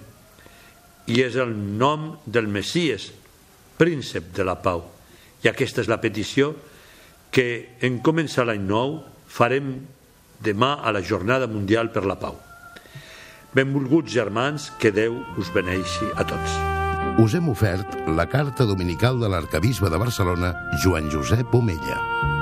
i 1.10 1.20
és 1.24 1.36
el 1.40 1.52
nom 1.52 2.14
del 2.24 2.48
Messies, 2.48 3.10
príncep 3.80 4.32
de 4.36 4.44
la 4.46 4.56
pau. 4.60 4.84
I 5.44 5.48
aquesta 5.48 5.80
és 5.82 5.88
la 5.88 6.00
petició 6.00 6.52
que 7.32 7.76
en 7.80 8.00
començar 8.04 8.44
l'any 8.46 8.62
nou 8.66 8.98
farem 9.30 9.72
demà 10.40 10.78
a 10.82 10.92
la 10.92 11.04
Jornada 11.04 11.46
Mundial 11.46 11.92
per 11.92 12.04
la 12.08 12.18
Pau. 12.18 12.40
Benvolguts 13.54 14.12
germans, 14.12 14.70
que 14.78 14.92
Déu 14.94 15.20
us 15.38 15.52
beneixi 15.54 16.12
a 16.16 16.26
tots 16.26 16.60
us 17.18 17.34
hem 17.34 17.48
ofert 17.52 17.96
la 18.16 18.24
carta 18.30 18.64
dominical 18.64 19.18
de 19.20 19.28
l'arcabisbe 19.28 19.90
de 19.90 19.98
Barcelona, 19.98 20.54
Joan 20.82 21.10
Josep 21.12 21.54
Omella. 21.54 22.39